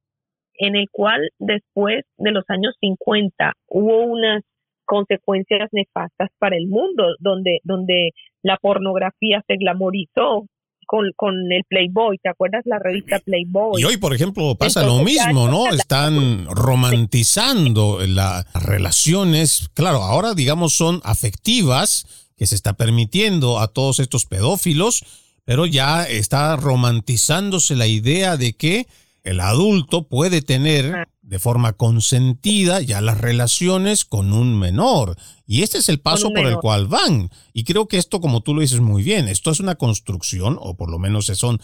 [0.55, 4.43] en el cual después de los años 50 hubo unas
[4.85, 8.11] consecuencias nefastas para el mundo, donde, donde
[8.43, 10.47] la pornografía se glamorizó
[10.87, 13.81] con, con el Playboy, ¿te acuerdas la revista Playboy?
[13.81, 15.69] Y hoy, por ejemplo, pasa lo mismo, ¿no?
[15.69, 22.07] Están romantizando las relaciones, claro, ahora digamos son afectivas,
[22.37, 25.05] que se está permitiendo a todos estos pedófilos,
[25.45, 28.87] pero ya está romantizándose la idea de que
[29.27, 31.09] el adulto puede tener ah.
[31.21, 35.17] de forma consentida ya las relaciones con un menor.
[35.49, 37.31] Y este es el paso por el cual van.
[37.53, 40.77] Y creo que esto, como tú lo dices muy bien, esto es una construcción, o
[40.77, 41.61] por lo menos son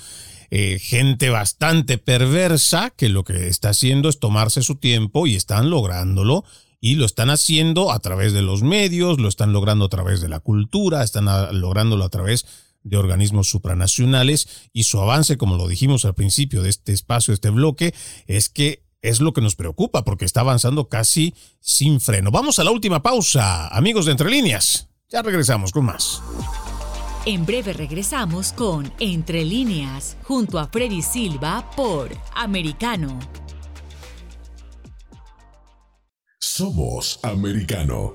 [0.51, 5.71] eh, gente bastante perversa que lo que está haciendo es tomarse su tiempo y están
[5.71, 6.45] lográndolo.
[6.81, 10.29] Y lo están haciendo a través de los medios, lo están logrando a través de
[10.29, 11.27] la cultura, están
[11.61, 12.45] lográndolo a través
[12.85, 17.37] de organismos supranacionales y su avance, como lo dijimos al principio de este espacio, de
[17.37, 17.95] este bloque,
[18.26, 22.30] es que es lo que nos preocupa porque está avanzando casi sin freno.
[22.30, 24.89] Vamos a la última pausa, amigos de Entre Líneas.
[25.09, 26.22] Ya regresamos con más.
[27.26, 33.18] En breve regresamos con Entre Líneas, junto a Freddy Silva por Americano.
[36.41, 38.14] Somos Americano.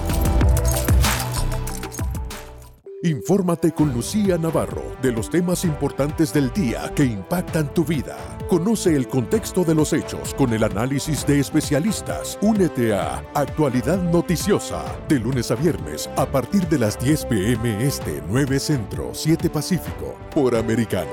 [3.03, 8.15] Infórmate con Lucía Navarro de los temas importantes del día que impactan tu vida.
[8.47, 12.37] Conoce el contexto de los hechos con el análisis de especialistas.
[12.43, 18.21] Únete a Actualidad Noticiosa de lunes a viernes a partir de las 10 pm este
[18.29, 21.09] 9 Centro 7 Pacífico por Americano.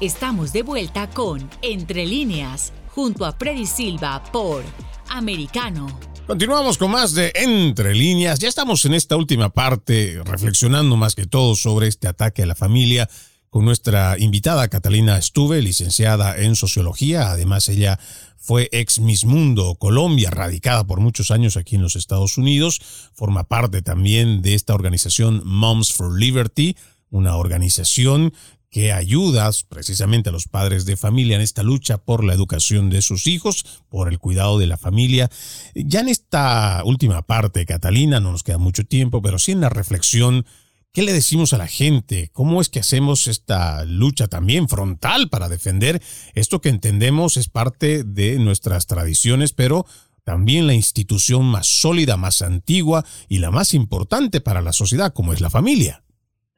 [0.00, 4.64] Estamos de vuelta con Entre líneas junto a Freddy Silva por
[5.08, 6.09] Americano.
[6.30, 8.38] Continuamos con más de Entre líneas.
[8.38, 12.54] Ya estamos en esta última parte reflexionando más que todo sobre este ataque a la
[12.54, 13.10] familia
[13.48, 17.32] con nuestra invitada Catalina Stuve, licenciada en sociología.
[17.32, 17.98] Además, ella
[18.36, 22.80] fue ex Miss Mundo Colombia, radicada por muchos años aquí en los Estados Unidos.
[23.12, 26.76] Forma parte también de esta organización Moms for Liberty,
[27.10, 28.34] una organización
[28.70, 33.02] que ayuda precisamente a los padres de familia en esta lucha por la educación de
[33.02, 35.28] sus hijos, por el cuidado de la familia.
[35.74, 39.70] Ya en esta última parte, Catalina, no nos queda mucho tiempo, pero sí en la
[39.70, 40.46] reflexión,
[40.92, 42.30] ¿qué le decimos a la gente?
[42.32, 46.00] ¿Cómo es que hacemos esta lucha también frontal para defender
[46.34, 49.84] esto que entendemos es parte de nuestras tradiciones, pero
[50.22, 55.32] también la institución más sólida, más antigua y la más importante para la sociedad, como
[55.32, 56.04] es la familia?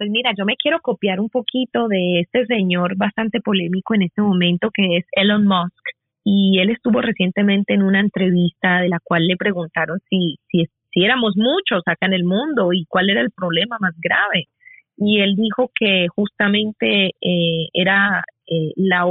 [0.03, 4.21] Pues mira, yo me quiero copiar un poquito de este señor bastante polémico en este
[4.21, 5.81] momento que es Elon Musk.
[6.25, 11.05] Y él estuvo recientemente en una entrevista de la cual le preguntaron si, si, si
[11.05, 14.49] éramos muchos acá en el mundo y cuál era el problema más grave.
[14.97, 19.07] Y él dijo que justamente eh, era eh, la,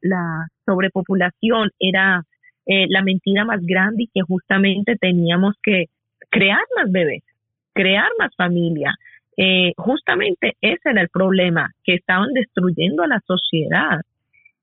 [0.00, 2.24] la sobrepopulación, era
[2.64, 5.88] eh, la mentira más grande y que justamente teníamos que
[6.30, 7.24] crear más bebés,
[7.74, 8.94] crear más familia,
[9.36, 14.00] eh, justamente ese era el problema, que estaban destruyendo a la sociedad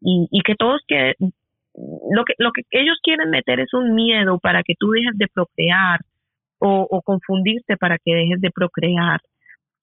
[0.02, 4.64] y, que todos que lo que lo que ellos quieren meter es un miedo para
[4.64, 6.00] que tú dejes de procrear
[6.60, 9.22] o, confundirte para que dejes de procrear.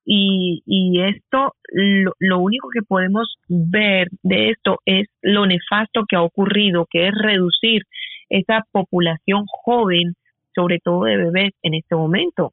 [0.04, 6.16] Y, y esto, lo, lo, único que podemos ver de esto es lo nefasto que
[6.16, 7.82] ha ocurrido, que es reducir
[8.28, 10.14] esa población joven,
[10.54, 12.52] sobre todo de bebés, en este momento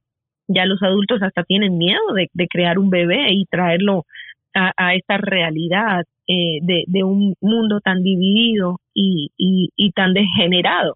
[0.54, 4.06] ya los adultos hasta tienen miedo de, crear un bebé y traerlo
[4.54, 10.95] a, esta realidad eh, de, un mundo tan dividido y, tan degenerado.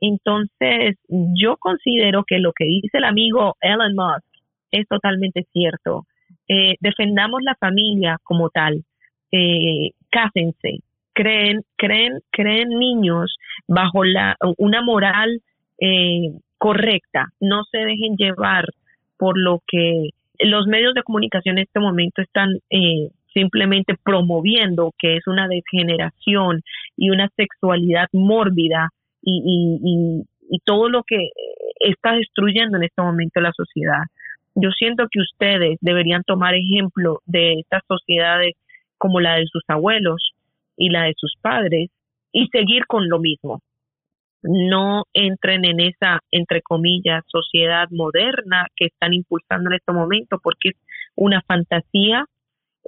[0.00, 4.24] Entonces, yo considero que lo que dice el amigo Elon Musk
[4.70, 6.04] es totalmente cierto.
[6.48, 8.84] Eh, defendamos la familia como tal.
[9.32, 10.80] Eh, cásense.
[11.12, 13.36] Creen, creen, creen niños
[13.66, 15.40] bajo la, una moral
[15.80, 17.28] eh, correcta.
[17.40, 18.66] No se dejen llevar
[19.18, 25.16] por lo que los medios de comunicación en este momento están eh, simplemente promoviendo que
[25.16, 26.62] es una degeneración
[26.96, 28.90] y una sexualidad mórbida
[29.22, 30.24] y,
[30.64, 31.30] todo lo que
[31.80, 34.04] está destruyendo en este momento la sociedad.
[34.54, 38.54] Yo siento que ustedes deberían tomar ejemplo de estas sociedades
[38.96, 40.32] como la de sus abuelos
[40.76, 41.90] y la de sus padres
[42.32, 43.60] y seguir con lo mismo
[44.46, 50.70] no entren en esa, entre comillas, sociedad moderna que están impulsando en este momento, porque
[50.70, 50.76] es
[51.16, 52.26] una fantasía,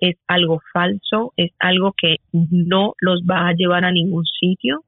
[0.01, 4.85] es algo falso, es algo que no los va a llevar a ningún sitio.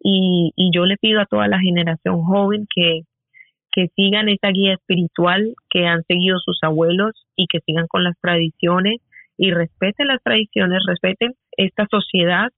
[0.00, 3.02] Y, y yo le pido a toda la generación joven que,
[3.72, 8.18] que sigan esa guía espiritual que han seguido sus abuelos y que sigan con las
[8.20, 9.00] tradiciones
[9.36, 12.48] y respeten las tradiciones, respeten esta sociedad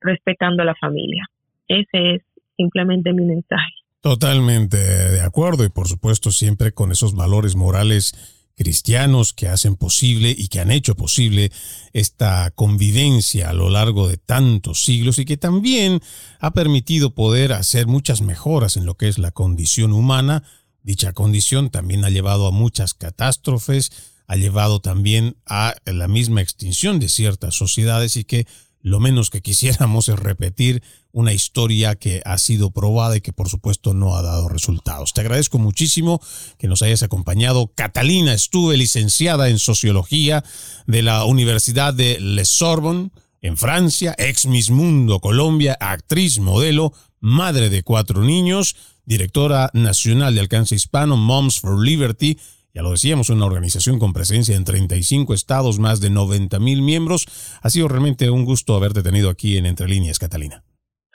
[0.00, 1.24] respetando a la familia.
[1.66, 2.22] Ese es
[2.58, 3.72] simplemente mi mensaje.
[4.02, 8.14] Totalmente de acuerdo y por supuesto siempre con esos valores morales
[8.58, 11.52] cristianos que hacen posible y que han hecho posible
[11.92, 16.00] esta convivencia a lo largo de tantos siglos y que también
[16.40, 20.42] ha permitido poder hacer muchas mejoras en lo que es la condición humana.
[20.82, 23.92] Dicha condición también ha llevado a muchas catástrofes,
[24.26, 28.46] ha llevado también a la misma extinción de ciertas sociedades y que
[28.80, 33.48] lo menos que quisiéramos es repetir una historia que ha sido probada y que por
[33.48, 35.12] supuesto no ha dado resultados.
[35.12, 36.20] Te agradezco muchísimo
[36.58, 37.72] que nos hayas acompañado.
[37.74, 40.44] Catalina estuve licenciada en Sociología
[40.86, 43.10] de la Universidad de Le Sorbonne
[43.40, 50.40] en Francia, ex Miss Mundo Colombia, actriz, modelo, madre de cuatro niños, directora nacional de
[50.40, 52.38] alcance hispano, Moms for Liberty,
[52.74, 57.26] ya lo decíamos, una organización con presencia en 35 estados, más de 90 mil miembros.
[57.62, 60.62] Ha sido realmente un gusto haberte tenido aquí en Entre Líneas, Catalina.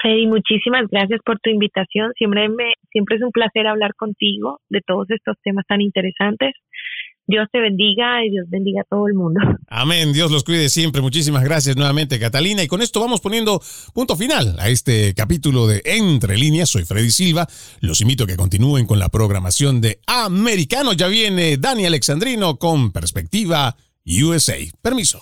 [0.04, 2.12] Freddy, muchísimas gracias por tu invitación.
[2.18, 6.54] Siempre, me, siempre es un placer hablar contigo de todos estos temas tan interesantes.
[7.26, 9.40] Dios te bendiga y Dios bendiga a todo el mundo.
[9.68, 10.12] Amén.
[10.14, 11.02] Dios los cuide siempre.
[11.02, 12.64] Muchísimas gracias nuevamente, Catalina.
[12.64, 13.62] Y con esto vamos poniendo
[13.94, 16.70] punto final a este capítulo de Entre Líneas.
[16.70, 17.48] Soy Freddy Silva.
[17.80, 20.94] Los invito a que continúen con la programación de Americano.
[20.94, 24.58] Ya viene Dani Alexandrino con Perspectiva USA.
[24.82, 25.22] Permiso.